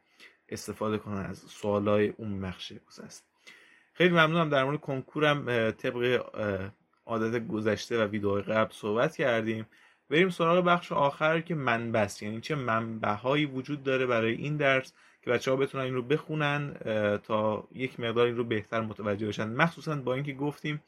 استفاده 0.49 0.97
کنن 0.97 1.25
از 1.25 1.37
سوالای 1.37 2.13
اون 2.17 2.41
بخش 2.41 2.73
است 3.03 3.23
خیلی 3.93 4.09
ممنونم. 4.09 4.49
در 4.49 4.63
مورد 4.63 4.79
کنکورم 4.79 5.71
طبق 5.71 6.25
عادت 7.05 7.47
گذشته 7.47 8.03
و 8.03 8.07
ویدئوهای 8.07 8.41
قبل 8.41 8.71
صحبت 8.73 9.15
کردیم. 9.15 9.65
بریم 10.13 10.29
سراغ 10.29 10.65
بخش 10.65 10.91
آخر 10.91 11.41
که 11.41 11.55
منبع 11.55 12.07
یعنی 12.21 12.41
چه 12.41 12.55
منبع 12.55 13.45
وجود 13.45 13.83
داره 13.83 14.05
برای 14.05 14.33
این 14.33 14.57
درس 14.57 14.93
که 15.21 15.31
بچه 15.31 15.51
ها 15.51 15.57
بتونن 15.57 15.83
این 15.83 15.93
رو 15.93 16.01
بخونن 16.01 16.73
تا 17.23 17.67
یک 17.71 17.99
مقدار 17.99 18.25
این 18.25 18.37
رو 18.37 18.43
بهتر 18.43 18.81
متوجه 18.81 19.27
بشن. 19.27 19.49
مخصوصا 19.49 19.95
با 19.95 20.13
اینکه 20.13 20.33
گفتیم 20.33 20.83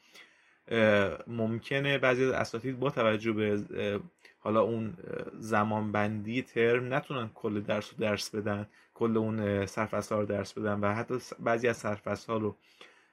ممکنه 1.26 1.98
بعضی 1.98 2.24
از 2.24 2.30
اساتید 2.30 2.78
با 2.78 2.90
توجه 2.90 3.32
به 3.32 3.62
حالا 4.38 4.60
اون 4.60 4.94
زمان 5.38 5.92
بندی 5.92 6.42
ترم 6.42 6.94
نتونن 6.94 7.30
کل 7.34 7.60
درس 7.60 7.90
رو 7.92 7.98
درس 7.98 8.34
بدن 8.34 8.66
کل 8.94 9.16
اون 9.16 9.66
سرفصل 9.66 10.16
رو 10.16 10.26
درس 10.26 10.52
بدن 10.52 10.80
و 10.80 10.94
حتی 10.94 11.18
بعضی 11.38 11.68
از 11.68 11.76
سرفصل 11.76 12.40
رو 12.40 12.56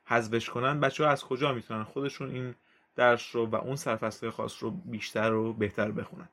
حذفش 0.05 0.49
کنن. 0.49 0.79
بچه 0.79 1.03
ها 1.03 1.09
از 1.09 1.23
کجا 1.23 1.53
می‌تونن 1.53 1.83
خودشون 1.83 2.29
این 2.29 2.55
درس 2.95 3.35
رو 3.35 3.45
و 3.45 3.55
اون 3.55 3.75
سرفصل 3.75 4.29
خاص 4.29 4.63
رو 4.63 4.71
بیشتر 4.71 5.33
و 5.33 5.53
بهتر 5.53 5.91
بخونن. 5.91 6.29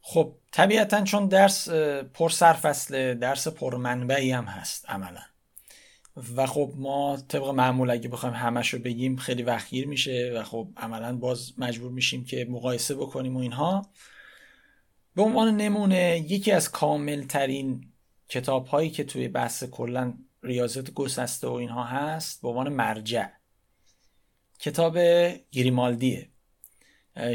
خب 0.00 0.34
طبیعتا 0.52 1.04
چون 1.04 1.28
درس 1.28 1.68
پر 2.14 2.28
سرفصل 2.28 3.14
درس 3.14 3.48
پر 3.48 3.76
منبعی 3.76 4.32
هم 4.32 4.44
هست 4.44 4.90
عملا. 4.90 5.22
و 6.36 6.46
خب 6.46 6.72
ما 6.76 7.16
طبق 7.28 7.48
معمول 7.48 7.90
اگه 7.90 8.08
بخوایم 8.08 8.34
همش 8.34 8.74
رو 8.74 8.78
بگیم 8.78 9.16
خیلی 9.16 9.42
وقتگیر 9.42 9.88
میشه 9.88 10.32
و 10.36 10.42
خب 10.42 10.68
عملا 10.76 11.16
باز 11.16 11.52
مجبور 11.58 11.92
میشیم 11.92 12.24
که 12.24 12.46
مقایسه 12.50 12.94
بکنیم 12.94 13.36
و 13.36 13.40
اینها. 13.40 13.86
به 15.14 15.22
عنوان 15.22 15.56
نمونه 15.56 16.24
یکی 16.28 16.52
از 16.52 16.70
کامل 16.70 17.22
ترین 17.22 17.92
کتاب 18.28 18.66
هایی 18.66 18.90
که 18.90 19.04
توی 19.04 19.28
بحث 19.28 19.64
کلا 19.64 20.14
ریاضت 20.42 20.94
گسسته 20.94 21.48
و 21.48 21.52
اینها 21.52 21.84
هست 21.84 22.42
به 22.42 22.48
عنوان 22.48 22.68
مرجع. 22.68 23.28
کتاب 24.60 24.98
گریمالدیه 25.50 26.28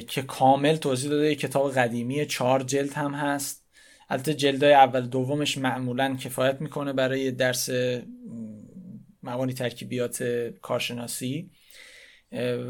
که 0.07 0.21
کامل 0.21 0.75
توضیح 0.75 1.09
داده 1.09 1.35
کتاب 1.35 1.71
قدیمی 1.71 2.25
چهار 2.25 2.63
جلد 2.63 2.93
هم 2.93 3.13
هست. 3.13 3.65
البته 4.09 4.33
جلدای 4.33 4.73
اول 4.73 5.07
دومش 5.07 5.57
معمولا 5.57 6.15
کفایت 6.15 6.61
می‌کنه 6.61 6.93
برای 6.93 7.31
درس 7.31 7.69
مبانی 9.23 9.53
ترکیبیات 9.53 10.23
کارشناسی. 10.61 11.51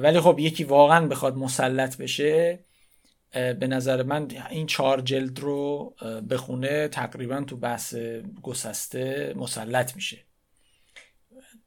ولی 0.01 0.19
خب 0.19 0.39
یکی 0.39 0.63
واقعا 0.63 1.07
بخواد 1.07 1.35
مسلط 1.35 1.97
بشه 1.97 2.59
به 3.31 3.67
نظر 3.67 4.03
من 4.03 4.27
این 4.49 4.67
چهار 4.67 5.01
جلد 5.01 5.39
رو 5.39 5.95
بخونه 6.29 6.87
تقریبا 6.87 7.41
تو 7.41 7.57
بحث 7.57 7.95
گسسته 8.41 9.33
مسلط 9.35 9.95
میشه. 9.95 10.25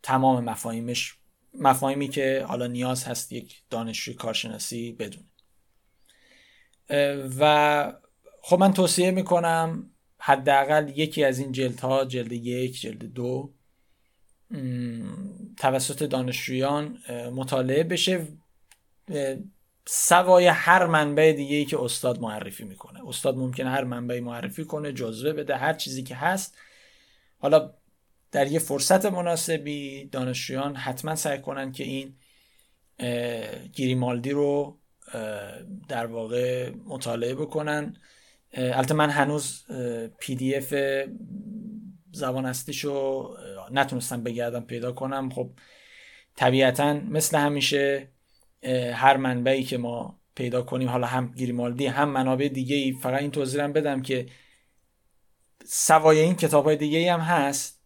تمام 0.03 0.44
مفاهیمش 0.44 1.17
مفاهیمی 1.59 2.09
که 2.09 2.44
حالا 2.49 2.66
نیاز 2.66 3.05
هست 3.05 3.33
یک 3.33 3.62
دانشجوی 3.71 4.14
کارشناسی 4.14 4.92
بدونه. 4.92 5.25
و 7.38 7.92
خب 8.42 8.59
من 8.59 8.73
توصیه 8.73 9.11
می‌کنم 9.11 9.90
حداقل 10.18 10.92
یکی 10.97 11.25
از 11.25 11.38
این 11.38 11.53
جلد 11.53 11.81
ها 11.81 12.05
جلد 12.05 12.33
یک 12.33 12.81
جلد 12.81 13.05
دو 13.05 13.53
توسط 15.57 16.03
دانشجویان 16.03 16.99
مطالعه 17.35 17.85
بشه. 17.85 18.27
سوای 19.87 20.47
هر 20.47 20.87
منبع 20.87 21.33
دیگه 21.33 21.57
ای 21.57 21.64
که 21.64 21.83
استاد 21.83 22.21
معرفی 22.21 22.64
می‌کنه. 22.64 23.09
استاد 23.09 23.37
ممکنه 23.37 23.71
هر 23.71 23.85
منبعی 23.85 24.21
معرفی 24.21 24.64
کنه 24.64 24.92
جزوه 24.92 25.33
بده 25.33 25.57
هر 25.57 25.75
چیزی 25.75 26.03
که 26.03 26.14
هست. 26.14 26.57
حالا 27.38 27.75
در 28.32 28.46
یه 28.46 28.58
فرصت 28.58 29.06
مناسبی 29.06 30.04
دانشجویان 30.04 30.76
حتما 30.76 31.14
سعی 31.14 31.38
کنن 31.38 31.72
که 31.72 31.84
این 31.84 32.16
گیریمالدی 33.72 34.30
رو 34.30 34.78
در 35.88 36.06
واقع 36.06 36.70
مطالعه 36.70 37.34
بکنن. 37.34 37.96
البته 38.52 38.94
من 38.94 39.10
هنوز 39.10 39.64
پی 40.18 40.34
دی 40.34 40.54
اف 40.54 40.74
زبان 42.12 42.46
اصلیشو 42.46 43.28
نتونستم 43.70 44.22
بگردم 44.22 44.60
پیدا 44.60 44.92
کنم. 44.92 45.30
خب 45.30 45.50
طبیعتا 46.36 46.92
مثل 46.92 47.38
همیشه 47.38 48.08
هر 48.94 49.16
منبعی 49.16 49.64
که 49.64 49.78
ما 49.78 50.20
پیدا 50.34 50.62
کنیم 50.62 50.88
حالا 50.88 51.06
هم 51.06 51.32
گریمالدی 51.32 51.86
هم 51.86 52.08
منابع 52.08 52.48
دیگه 52.48 52.76
ای 52.76 52.92
فقط 52.92 53.20
این 53.20 53.30
توضیحم 53.30 53.72
بدم 53.72 54.02
که 54.02 54.26
سوای 55.64 56.20
این 56.20 56.34
کتاب 56.34 56.64
های 56.64 56.76
دیگه 56.76 57.12
هم 57.12 57.20
هست. 57.20 57.77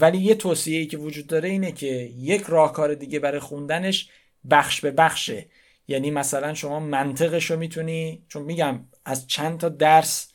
ولی 0.00 0.18
یه 0.18 0.34
توصیه 0.34 0.78
ای 0.78 0.86
که 0.86 0.96
وجود 0.96 1.26
داره 1.26 1.48
اینه 1.48 1.72
که 1.72 1.86
یک 2.16 2.42
راهکار 2.42 2.94
دیگه 2.94 3.18
برای 3.18 3.40
خوندنش 3.40 4.08
بخش 4.50 4.80
به 4.80 4.90
بخشه. 4.90 5.46
یعنی 5.88 6.10
مثلا 6.10 6.54
شما 6.54 6.80
منطقش 6.80 7.50
رو 7.50 7.58
می‌تونی 7.58 8.24
چون 8.28 8.42
میگم 8.42 8.80
از 9.04 9.26
چند 9.26 9.58
تا 9.58 9.68
درس 9.68 10.32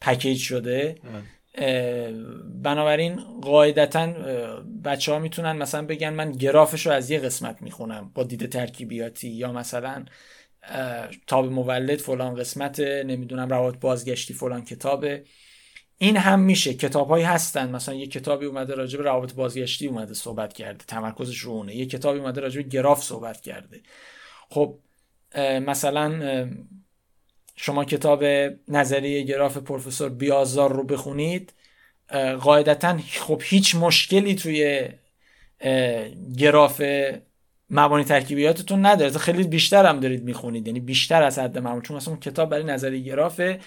پکیج 0.00 0.38
شده 0.38 0.96
بنابراین 2.62 3.40
قاعدتا 3.40 4.06
بچه 4.84 5.12
ها 5.12 5.18
می‌تونن 5.18 5.52
مثلا 5.52 5.86
بگن 5.86 6.12
من 6.12 6.32
گرافش 6.32 6.86
رو 6.86 6.92
از 6.92 7.10
یه 7.10 7.18
قسمت 7.18 7.62
می‌خونم 7.62 8.10
با 8.14 8.22
دید 8.22 8.48
ترکیبیاتی 8.48 9.28
یا 9.28 9.52
مثلا 9.52 10.04
تاب 11.26 11.52
مولد 11.52 11.98
فلان 11.98 12.34
قسمت 12.34 12.80
نمی‌دونم 12.80 13.48
روابط 13.48 13.78
بازگشتی 13.80 14.34
فلان 14.34 14.64
کتابه. 14.64 15.24
این 15.98 16.16
هم 16.16 16.40
میشه. 16.40 16.74
کتاب 16.74 17.08
هایی 17.08 17.24
هستن. 17.24 17.70
مثلا 17.70 17.94
یه 17.94 18.06
کتابی 18.06 18.46
اومده 18.46 18.74
راجع 18.74 18.98
به 18.98 19.04
روابط 19.04 19.34
بازگشتی 19.34 19.86
اومده 19.86 20.14
صحبت 20.14 20.52
کرده. 20.52 20.84
تمرکزش 20.88 21.38
رو 21.38 21.52
اونه. 21.52 21.76
یه 21.76 21.86
کتابی 21.86 22.18
اومده 22.18 22.40
راجع 22.40 22.62
به 22.62 22.68
گراف 22.68 23.02
صحبت 23.02 23.40
کرده. 23.40 23.80
خب 24.50 24.78
مثلا 25.38 26.48
شما 27.56 27.84
کتاب 27.84 28.24
نظریه 28.68 29.22
گراف 29.22 29.56
پروفسور 29.56 30.08
بیازار 30.08 30.72
رو 30.72 30.84
بخونید 30.84 31.52
قاعدتا 32.40 32.98
خب 33.18 33.42
هیچ 33.44 33.74
مشکلی 33.74 34.34
توی 34.34 34.88
گراف 36.38 36.82
مبانی 37.70 38.04
ترکیبیاتتون 38.04 38.86
نداره. 38.86 39.18
خیلی 39.18 39.44
بیشتر 39.44 39.86
هم 39.86 40.00
دارید 40.00 40.24
می‌خونید. 40.24 40.66
یعنی 40.66 40.80
بیشتر 40.80 41.22
از 41.22 41.38
حد 41.38 41.58
معمول 41.58 41.82
چون 41.82 41.96
مثلا 41.96 42.16
کتاب 42.16 42.50
برای 42.50 42.64
نظریه 42.64 43.00
گرافه 43.00 43.60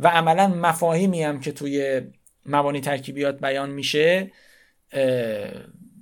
و 0.00 0.08
عملا 0.08 0.48
مفاهیمی 0.48 1.22
هم 1.22 1.40
که 1.40 1.52
توی 1.52 2.02
مبانی 2.46 2.80
ترکیبیات 2.80 3.40
بیان 3.40 3.70
میشه 3.70 4.30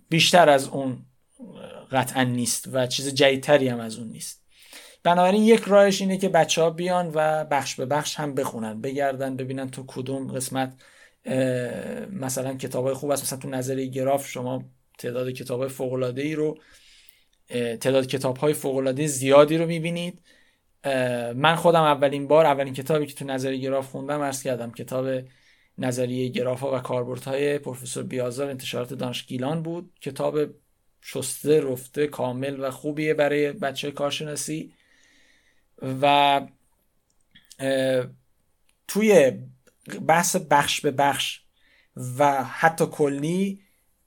بیشتر 0.09 0.49
از 0.49 0.68
اون 0.68 0.99
قطعا 1.91 2.25
نیست 2.25 2.68
و 2.72 2.87
چیز 2.87 3.14
جدیدتری 3.14 3.68
هم 3.68 3.81
از 3.81 3.99
اون 3.99 4.09
نیست. 4.09 4.45
بنابراین 5.03 5.43
یک 5.43 5.61
راهش 5.61 6.01
اینه 6.01 6.18
که 6.18 6.29
بچه 6.29 6.62
ها 6.62 6.70
بیان 6.70 7.11
و 7.14 7.45
بخش 7.45 7.75
به 7.75 7.87
بخش 7.87 8.16
هم 8.16 8.35
بخونن 8.35 8.81
بگردن 8.81 9.37
ببینن 9.37 9.70
تو 9.70 9.85
کدوم 9.87 10.33
قسمت 10.33 10.75
مثلا 12.12 12.55
کتاب 12.55 12.85
های 12.85 12.95
خوب 12.95 13.11
است 13.11 13.22
مثلا 13.22 13.39
تو 13.39 13.49
نظریه 13.49 13.87
گراف 13.87 14.29
شما 14.29 14.64
تعداد 14.99 15.31
کتاب 15.31 15.61
های 15.61 16.22
ای 16.22 16.35
رو 16.35 16.59
تعداد 17.53 18.07
کتاب 18.07 18.37
های 18.37 18.55
زیادی 19.07 19.59
رو 19.59 19.66
می‌بینید. 19.66 20.20
من 21.35 21.55
خودم 21.57 21.83
اولین 21.83 22.29
بار 22.29 22.47
اولین 22.47 22.74
کتابی 22.74 23.07
که 23.07 23.14
تو 23.14 23.24
نظریه 23.24 23.61
گراف 23.61 23.91
خوندم 23.91 24.20
عرض 24.20 24.43
کردم 24.43 24.70
کتاب 24.70 25.24
نظریه 25.79 26.29
گراف 26.29 26.61
ها 26.61 26.76
و 26.76 26.79
کاربردهای 26.79 27.59
پروفسور 27.59 28.05
بیازار 28.05 28.51
انتشارات 28.51 28.95
دانشگیلان 28.95 29.62
بود. 29.62 29.93
کتاب 30.01 30.39
شسته 31.01 31.61
رفته 31.61 32.07
کامل 32.07 32.61
و 32.61 32.70
خوبیه 32.70 33.14
برای 33.14 33.53
بچه 33.53 33.91
کارشناسی. 33.91 34.72
و 35.83 36.41
توی 38.89 39.33
بحث 40.07 40.37
بخش 40.37 40.81
به 40.81 40.91
بخش 40.91 41.41
و 42.18 42.45
حتی 42.45 42.87
کلی 42.87 43.61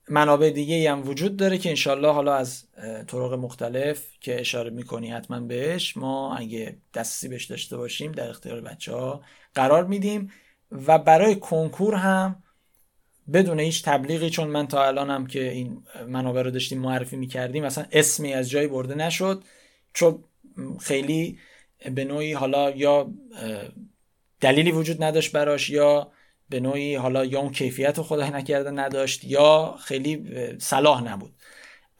منابع 0.08 0.50
دیگه 0.50 0.90
هم 0.92 1.08
وجود 1.08 1.36
داره 1.36 1.58
که 1.58 1.68
انشالله 1.68 2.12
حالا 2.12 2.34
از 2.34 2.64
طرق 3.06 3.32
مختلف 3.32 4.06
که 4.20 4.40
اشاره 4.40 4.70
می‌کنی 4.70 5.10
حتما 5.10 5.40
بهش 5.40 5.96
ما 5.96 6.36
اگه 6.36 6.76
دستی 6.94 7.28
بهش 7.28 7.44
داشته 7.44 7.76
باشیم 7.76 8.12
در 8.12 8.30
اختیار 8.30 8.60
بچه 8.60 8.92
ها 8.92 9.22
قرار 9.54 9.84
میدیم 9.84 10.30
و 10.70 10.98
برای 10.98 11.36
کنکور 11.36 11.94
هم 11.94 12.42
بدون 13.32 13.60
هیچ 13.60 13.82
تبلیغی 13.84 14.30
چون 14.30 14.48
من 14.48 14.68
تا 14.68 14.86
الانم 14.86 15.26
که 15.26 15.50
این 15.50 15.82
منابع 16.08 16.42
رو 16.42 16.50
داشتیم 16.50 16.80
معرفی 16.80 17.16
می‌کردیم 17.16 17.64
مثلا 17.64 17.86
اسمی 17.92 18.32
از 18.32 18.50
جایی 18.50 18.68
برده 18.68 18.94
نشد. 18.94 19.44
چون 19.92 20.24
خیلی 20.80 21.38
به 21.94 22.04
نوعی 22.04 22.32
حالا 22.32 22.70
یا 22.70 23.10
دلیلی 24.40 24.72
وجود 24.72 25.02
نداشت 25.02 25.32
براش 25.32 25.70
یا 25.70 26.12
به 26.52 26.60
نوعی 26.60 26.94
حالا 26.94 27.24
یا 27.24 27.40
اون 27.40 27.52
کیفیت 27.52 27.98
رو 27.98 28.04
خدای 28.04 28.30
نکرده 28.30 28.70
نداشت 28.70 29.24
یا 29.24 29.76
خیلی 29.80 30.26
صلاح 30.58 31.04
نبود. 31.04 31.34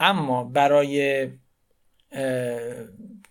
اما 0.00 0.44
برای 0.44 1.28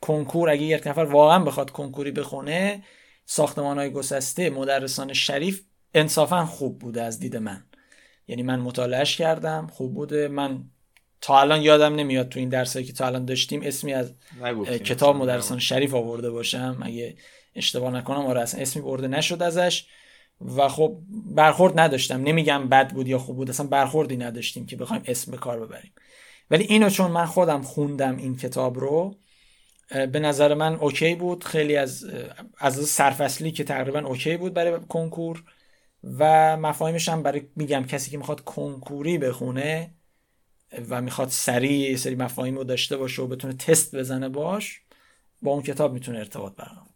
کنکور 0.01 0.49
اگه 0.49 0.61
یک 0.61 0.87
نفر 0.87 1.01
واقعا 1.01 1.39
بخواد 1.39 1.69
کنکوری 1.69 2.11
بخونه 2.11 2.83
ساختمان 3.25 3.77
های 3.77 3.89
گسسته 3.89 4.49
مدرسان 4.49 5.13
شریف 5.13 5.63
انصافا 5.93 6.45
خوب 6.45 6.79
بوده 6.79 7.01
از 7.01 7.19
دید 7.19 7.37
من. 7.37 7.63
یعنی 8.27 8.43
من 8.43 8.59
مطالعهش 8.59 9.17
کردم 9.17 9.67
خوب 9.67 9.93
بوده. 9.93 10.27
من 10.27 10.63
تا 11.21 11.41
الان 11.41 11.61
یادم 11.61 11.95
نمیاد 11.95 12.29
تو 12.29 12.39
این 12.39 12.49
درسایی 12.49 12.85
که 12.85 12.93
تا 12.93 13.05
الان 13.05 13.25
داشتیم 13.25 13.61
اسمی 13.63 13.93
از 13.93 14.13
کتاب 14.83 15.15
مدرسان 15.15 15.59
شریف 15.59 15.93
آورده 15.93 16.31
باشم. 16.31 16.77
اگه 16.81 17.15
اشتباه 17.55 17.93
نکنم 17.93 18.25
آره 18.25 18.41
اصلا 18.41 18.61
اسمی 18.61 18.81
برده 18.81 19.07
نشد 19.07 19.41
ازش. 19.43 19.85
و 20.57 20.67
خب 20.67 20.97
برخورد 21.35 21.79
نداشتم. 21.79 22.21
نمیگم 22.21 22.69
بد 22.69 22.93
بود 22.93 23.07
یا 23.07 23.17
خوب 23.17 23.35
بود 23.35 23.49
اصلا 23.49 23.67
برخوردی 23.67 24.17
نداشتیم 24.17 24.65
که 24.65 24.75
بخوایم 24.75 25.03
اسم 25.05 25.31
به 25.31 25.37
کار 25.37 25.65
ببریم. 25.65 25.91
ولی 26.51 26.63
اینو 26.63 26.89
چون 26.89 27.11
من 27.11 27.25
خودم 27.25 27.61
خوندم 27.61 28.17
این 28.17 28.37
کتاب 28.37 28.79
رو 28.79 29.15
به 29.89 30.19
نظر 30.19 30.53
من 30.53 30.75
OK 30.75 31.15
بود. 31.15 31.43
خیلی 31.43 31.77
از 31.77 32.05
از 32.57 32.85
سرفصلی 32.85 33.51
که 33.51 33.63
تقریبا 33.63 33.99
OK 33.99 34.37
بود 34.37 34.53
برای 34.53 34.79
کنکور 34.89 35.43
و 36.03 36.57
مفاهیمش 36.57 37.09
هم 37.09 37.23
برای 37.23 37.41
میگم 37.55 37.83
کسی 37.83 38.11
که 38.11 38.17
می‌خواد 38.17 38.41
کنکوری 38.41 39.17
بخونه 39.17 39.93
و 40.89 41.01
می‌خواد 41.01 41.29
سریع 41.29 41.95
سری 41.95 42.15
مفاهیم 42.15 42.57
رو 42.57 42.63
داشته 42.63 42.97
باشه 42.97 43.21
و 43.21 43.27
بتونه 43.27 43.53
تست 43.53 43.95
بزنه 43.95 44.29
باش 44.29 44.81
با 45.41 45.51
اون 45.51 45.61
کتاب 45.61 45.93
می‌تونه 45.93 46.19
ارتباط 46.19 46.55
برقرار 46.55 46.90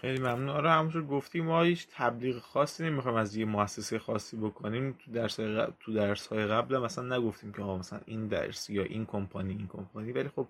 خیلی 0.00 0.18
ممنون. 0.18 0.48
آره 0.48 0.70
همونطور 0.70 1.06
گفتیم 1.06 1.44
ما 1.44 1.62
هیچ 1.62 1.86
تبلیغ 1.90 2.38
خاصی 2.38 2.84
نمی‌خوایم 2.84 3.16
از 3.16 3.36
یه 3.36 3.44
مؤسسه 3.44 3.98
خاصی 3.98 4.36
بکنیم. 4.36 4.92
تو 4.92 5.12
درس 5.12 5.36
تو 5.80 5.92
درس 5.94 6.26
های 6.26 6.46
قبل 6.46 6.78
مثلا 6.78 7.16
نگفتیم 7.16 7.52
که 7.52 7.62
مثلا 7.62 8.00
این 8.06 8.26
درس 8.26 8.70
یا 8.70 8.82
این 8.82 9.06
کمپانی 9.06 9.52
این 9.52 9.68
کمپانی. 9.68 10.12
ولی 10.12 10.28
خب 10.28 10.48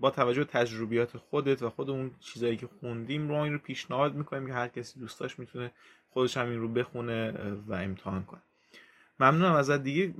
با 0.00 0.10
توجه 0.10 0.44
به 0.44 0.50
تجربیات 0.50 1.16
خودت 1.16 1.62
و 1.62 1.70
خود 1.70 1.90
اون 1.90 2.10
چیزایی 2.20 2.56
که 2.56 2.68
خوندیم 2.80 3.28
رو 3.28 3.34
این 3.34 3.52
رو 3.52 3.58
پیشنهاد 3.58 4.14
می‌کنیم 4.14 4.46
که 4.46 4.52
هر 4.52 4.68
کسی 4.68 5.00
دوستاش 5.00 5.38
می‌تونه 5.38 5.70
خودش 6.10 6.36
هم 6.36 6.50
این 6.50 6.60
رو 6.60 6.68
بخونه 6.68 7.32
و 7.66 7.72
امتحان 7.72 8.24
کنه. 8.24 8.40
ممنونم 9.20 9.54
ازت. 9.54 9.82
دیگه 9.82 10.12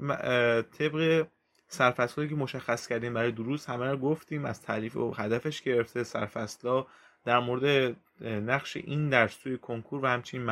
طبق 0.62 1.26
سرفصلی 1.68 2.28
که 2.28 2.34
مشخص 2.34 2.86
کردیم 2.86 3.14
برای 3.14 3.32
دروس 3.32 3.70
همه 3.70 3.90
رو 3.90 3.96
گفتیم. 3.96 4.44
از 4.44 4.62
تعریف 4.62 4.96
و 4.96 5.14
هدفش 5.14 5.62
گرفته 5.62 6.02
سرفصلا 6.02 6.86
در 7.24 7.38
مورد 7.38 7.96
نقش 8.24 8.76
این 8.76 9.08
درس 9.08 9.36
توی 9.36 9.58
کنکور 9.58 10.04
و 10.04 10.06
همچنین 10.06 10.42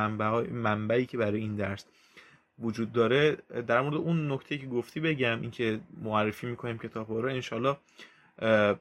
منبعی 0.51 1.07
که 1.07 1.19
برای 1.19 1.41
این 1.41 1.57
درس 1.57 1.85
وجود 2.59 2.93
داره 2.93 3.37
در 3.67 3.81
مورد 3.81 3.95
اون 3.95 4.33
نکته 4.33 4.59
که 4.59 4.67
گفتی 4.67 5.01
بگم 5.01 5.41
اینکه 5.41 5.81
معرفی 6.03 6.47
می‌کنیم 6.47 6.79
کتاب 6.79 7.13
رو 7.13 7.29
انشالله 7.29 7.77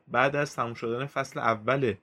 بعد 0.08 0.36
از 0.36 0.56
تموم 0.56 0.74
شدن 0.74 1.06
فصل 1.06 1.40
اول 1.40 1.94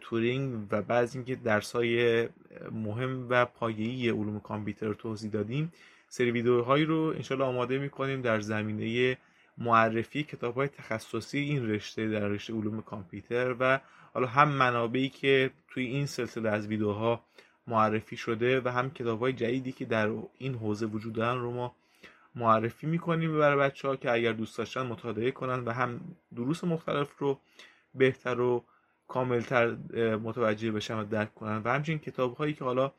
تورینگ 0.00 0.66
و 0.70 0.82
بعد 0.82 1.10
اینکه 1.14 1.36
درس 1.36 1.72
های 1.72 2.28
مهم 2.72 3.26
و 3.28 3.44
پایه‌ای 3.44 4.08
علوم 4.08 4.40
کامپیوتر 4.40 4.92
توضیح 4.92 5.30
دادیم 5.30 5.72
سری 6.08 6.30
ویدیوهایی 6.30 6.84
رو 6.84 7.12
انشالله 7.16 7.44
آماده 7.44 7.78
می‌کنیم 7.78 8.22
در 8.22 8.40
زمینه 8.40 9.16
معرفی 9.58 10.22
کتاب 10.22 10.54
های 10.54 10.68
تخصصی 10.68 11.38
این 11.38 11.68
رشته 11.68 12.08
در 12.08 12.28
رشته 12.28 12.52
علوم 12.52 12.82
کامپیوتر 12.82 13.54
و 13.60 13.80
حالا 14.16 14.28
هم 14.28 14.48
منابعی 14.48 15.08
که 15.08 15.50
توی 15.68 15.84
این 15.86 16.06
سلسله 16.06 16.50
از 16.50 16.66
ویدیوها 16.66 17.24
معرفی 17.66 18.16
شده 18.16 18.60
و 18.60 18.68
هم 18.68 18.90
کتاب 18.90 19.20
های 19.20 19.32
جدیدی 19.32 19.72
که 19.72 19.84
در 19.84 20.10
این 20.38 20.54
حوزه 20.54 20.86
وجود 20.86 21.12
دارن 21.12 21.40
رو 21.40 21.50
ما 21.50 21.74
معرفی 22.34 22.86
می‌کنیم 22.86 23.38
برای 23.38 23.58
بچه 23.58 23.88
ها 23.88 23.96
که 23.96 24.10
اگر 24.12 24.32
دوست 24.32 24.58
داشتن 24.58 24.82
مطالعه 24.86 25.30
کنن 25.30 25.64
و 25.64 25.70
هم 25.70 26.00
دروس 26.36 26.64
مختلف 26.64 27.18
رو 27.18 27.40
بهتر 27.94 28.40
و 28.40 28.64
کاملتر 29.08 29.70
متوجه 30.16 30.72
بشن 30.72 30.94
و 30.98 31.04
درک 31.04 31.34
کنن. 31.34 31.62
و 31.64 31.68
همچنین 31.68 31.98
کتاب 31.98 32.36
هایی 32.36 32.54
که 32.54 32.64
حالا 32.64 32.92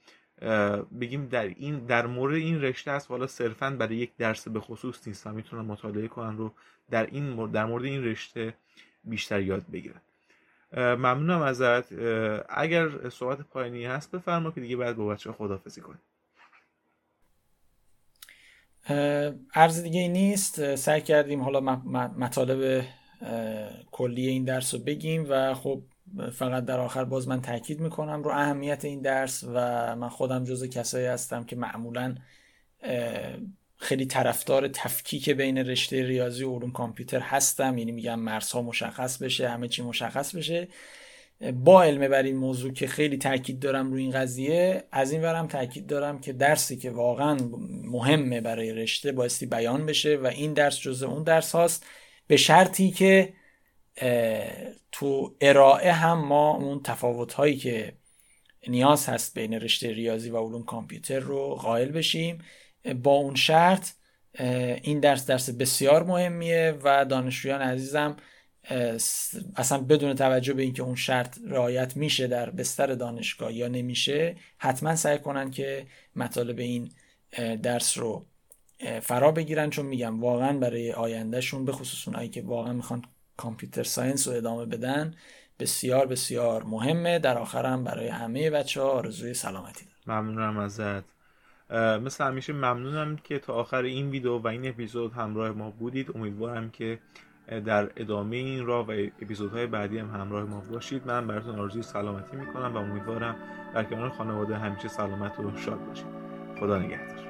بگیم 1.02 1.28
در 1.28 1.48
این 1.48 1.80
در 1.80 2.08
مورد 2.08 2.36
این 2.36 2.62
رشته 2.62 2.92
است 2.92 3.12
حالا 3.12 3.28
صرفا 3.28 3.70
برای 3.70 3.96
یک 3.96 4.12
درس 4.18 4.48
به 4.48 4.60
خصوص 4.60 5.08
نیست 5.08 5.28
و 5.28 5.32
می‌تونن 5.32 5.62
مطالعه 5.62 6.08
کنن 6.08 6.38
رو 6.38 6.54
در 6.90 7.06
این 7.06 7.52
در 7.52 7.66
مورد 7.66 7.84
این 7.86 8.04
رشته 8.04 8.54
بیشتر 9.04 9.42
یاد 9.42 9.66
بگیرن. 9.74 10.02
ممنونم 10.74 11.42
ازت. 11.42 11.94
اگر 12.50 13.10
صحبت 13.10 13.42
پایانی 13.42 13.86
هست 13.86 14.12
بفرما 14.12 14.52
که 14.52 14.62
دیگه 14.62 14.78
بعد 14.78 14.96
با 14.96 15.08
بچه 15.08 15.32
خدافزی 15.32 15.82
کنیم. 15.82 16.02
عرض 19.54 19.84
دیگه 19.84 20.08
نیست. 20.08 20.76
سعی 20.76 21.02
کردیم 21.02 21.42
حالا 21.42 21.60
مطالب 22.18 22.86
کلی 23.92 24.28
این 24.28 24.44
درس 24.44 24.74
رو 24.74 24.80
بگیم 24.80 25.26
و 25.30 25.54
خب 25.54 25.84
فقط 26.34 26.66
در 26.66 26.80
آخر 26.80 27.04
باز 27.04 27.28
من 27.28 27.42
تاکید 27.42 27.80
می‌کنم 27.80 28.24
رو 28.24 28.32
اهمیت 28.32 28.86
این 28.86 29.02
درس 29.02 29.44
و 29.44 29.96
من 29.96 30.10
خودم 30.10 30.44
جز 30.44 30.70
کسایی 30.70 31.06
هستم 31.06 31.44
که 31.44 31.56
معمولا 31.56 32.16
خیلی 33.78 34.06
طرفدار 34.06 34.68
تفکیک 34.68 35.30
بین 35.30 35.58
رشته 35.58 36.04
ریاضی 36.04 36.44
و 36.44 36.56
علوم 36.56 36.72
کامپیوتر 36.72 37.20
هستم. 37.20 37.78
یعنی 37.78 37.92
میگم 37.92 38.20
مرزها 38.20 38.62
مشخص 38.62 39.18
بشه 39.18 39.50
همه 39.50 39.68
چی 39.68 39.82
مشخص 39.82 40.36
بشه. 40.36 40.68
با 41.54 41.84
علم 41.84 42.08
بر 42.08 42.24
این 42.24 42.38
موضوع 42.38 42.74
که 42.74 42.88
خیلی 42.88 43.18
تاکید 43.18 43.60
دارم 43.60 43.92
روی 43.92 44.02
این 44.02 44.12
قضیه 44.12 44.84
از 44.92 45.12
این 45.12 45.22
ورم 45.22 45.48
تاکید 45.48 45.88
دارم 45.88 46.20
که 46.20 46.34
درسی 46.34 46.78
که 46.78 46.92
واقعا 46.92 47.38
مهمه 47.84 48.42
برای 48.42 48.74
رشته 48.74 49.12
بایستی 49.12 49.46
بیان 49.46 49.86
بشه 49.86 50.16
و 50.16 50.28
این 50.28 50.54
درس 50.54 50.80
جزء 50.80 51.08
اون 51.08 51.24
درس 51.24 51.52
هاست. 51.52 51.86
به 52.28 52.38
شرطی 52.38 52.92
که 52.92 53.34
تو 54.92 55.36
ارائه 55.42 55.92
هم 55.92 56.26
ما 56.26 56.56
اون 56.56 56.84
تفاوت 56.84 57.34
هایی 57.34 57.58
که 57.58 57.94
نیاز 58.68 59.10
هست 59.10 59.34
بین 59.34 59.54
رشته 59.54 59.92
ریاضی 59.92 60.30
و 60.30 60.38
علوم 60.38 60.64
کامپیوتر 60.64 61.20
رو 61.20 61.56
قائل 61.56 61.92
بشیم. 61.92 62.38
با 62.94 63.12
اون 63.12 63.36
شرط 63.36 63.90
این 64.84 65.00
درس 65.00 65.26
درس 65.26 65.50
بسیار 65.50 66.04
مهمیه 66.04 66.80
و 66.84 67.06
دانشجویان 67.06 67.62
عزیزم 67.62 68.16
اصلا 69.56 69.78
بدون 69.78 70.14
توجه 70.14 70.54
به 70.54 70.64
اینکه 70.64 70.84
اون 70.84 70.96
شرط 70.96 71.38
رعایت 71.48 71.98
میشه 71.98 72.28
در 72.28 72.50
بستر 72.50 72.88
دانشگاه 72.88 73.54
یا 73.54 73.68
نمیشه 73.68 74.36
حتما 74.58 74.96
سعی 74.96 75.20
کنن 75.20 75.52
که 75.52 75.86
مطالب 76.16 76.60
این 76.60 76.92
درس 77.64 77.98
رو 77.98 78.26
فرا 79.02 79.32
بگیرن 79.32 79.70
چون 79.70 79.86
میگم 79.86 80.22
واقعا 80.22 80.58
برای 80.58 80.92
آیندهشون 80.92 81.66
به 81.66 81.72
خصوص 81.72 82.08
اونایی 82.08 82.30
که 82.30 82.42
واقعا 82.42 82.74
می‌خوان 82.74 83.02
کامپیوتر 83.38 83.84
ساینس 83.84 84.28
رو 84.28 84.34
ادامه 84.34 84.66
بدن 84.66 85.16
بسیار 85.60 86.08
بسیار 86.08 86.64
مهمه. 86.64 87.20
در 87.20 87.38
آخرم 87.38 87.84
برای 87.84 88.08
همه 88.08 88.50
بچه 88.50 88.82
ها 88.82 88.90
آرزوی 88.90 89.34
سلامتی 89.34 89.86
دارم. 89.86 90.20
ممنونم 90.22 90.58
ازت. 90.58 91.17
مثل 91.76 92.24
همیشه 92.24 92.54
ممنونم 92.54 93.16
که 93.16 93.40
تا 93.40 93.54
آخر 93.54 93.82
این 93.82 94.10
ویدیو 94.10 94.38
و 94.38 94.48
این 94.48 94.68
اپیزود 94.68 95.14
همراه 95.14 95.52
ما 95.52 95.72
بودید. 95.72 96.12
امیدوارم 96.16 96.70
که 96.70 97.00
در 97.66 97.90
ادامه 97.96 98.36
این 98.36 98.66
راه 98.66 98.88
و 98.88 98.92
اپیزودهای 99.22 99.68
بعدی 99.68 99.98
هم 99.98 100.10
همراه 100.10 100.44
ما 100.44 100.64
باشید. 100.72 101.08
من 101.08 101.28
براتون 101.28 101.60
آرزوی 101.60 101.82
سلامتی 101.82 102.38
می‌کنم 102.38 102.74
و 102.74 102.78
امیدوارم 102.78 103.36
در 103.74 103.84
کنار 103.84 104.10
خانواده 104.10 104.58
همیشه 104.58 104.88
سلامت 104.88 105.40
و 105.40 105.58
شاد 105.58 105.86
باشید. 105.88 106.08
خدا 106.60 106.80
نگهدار. 106.80 107.27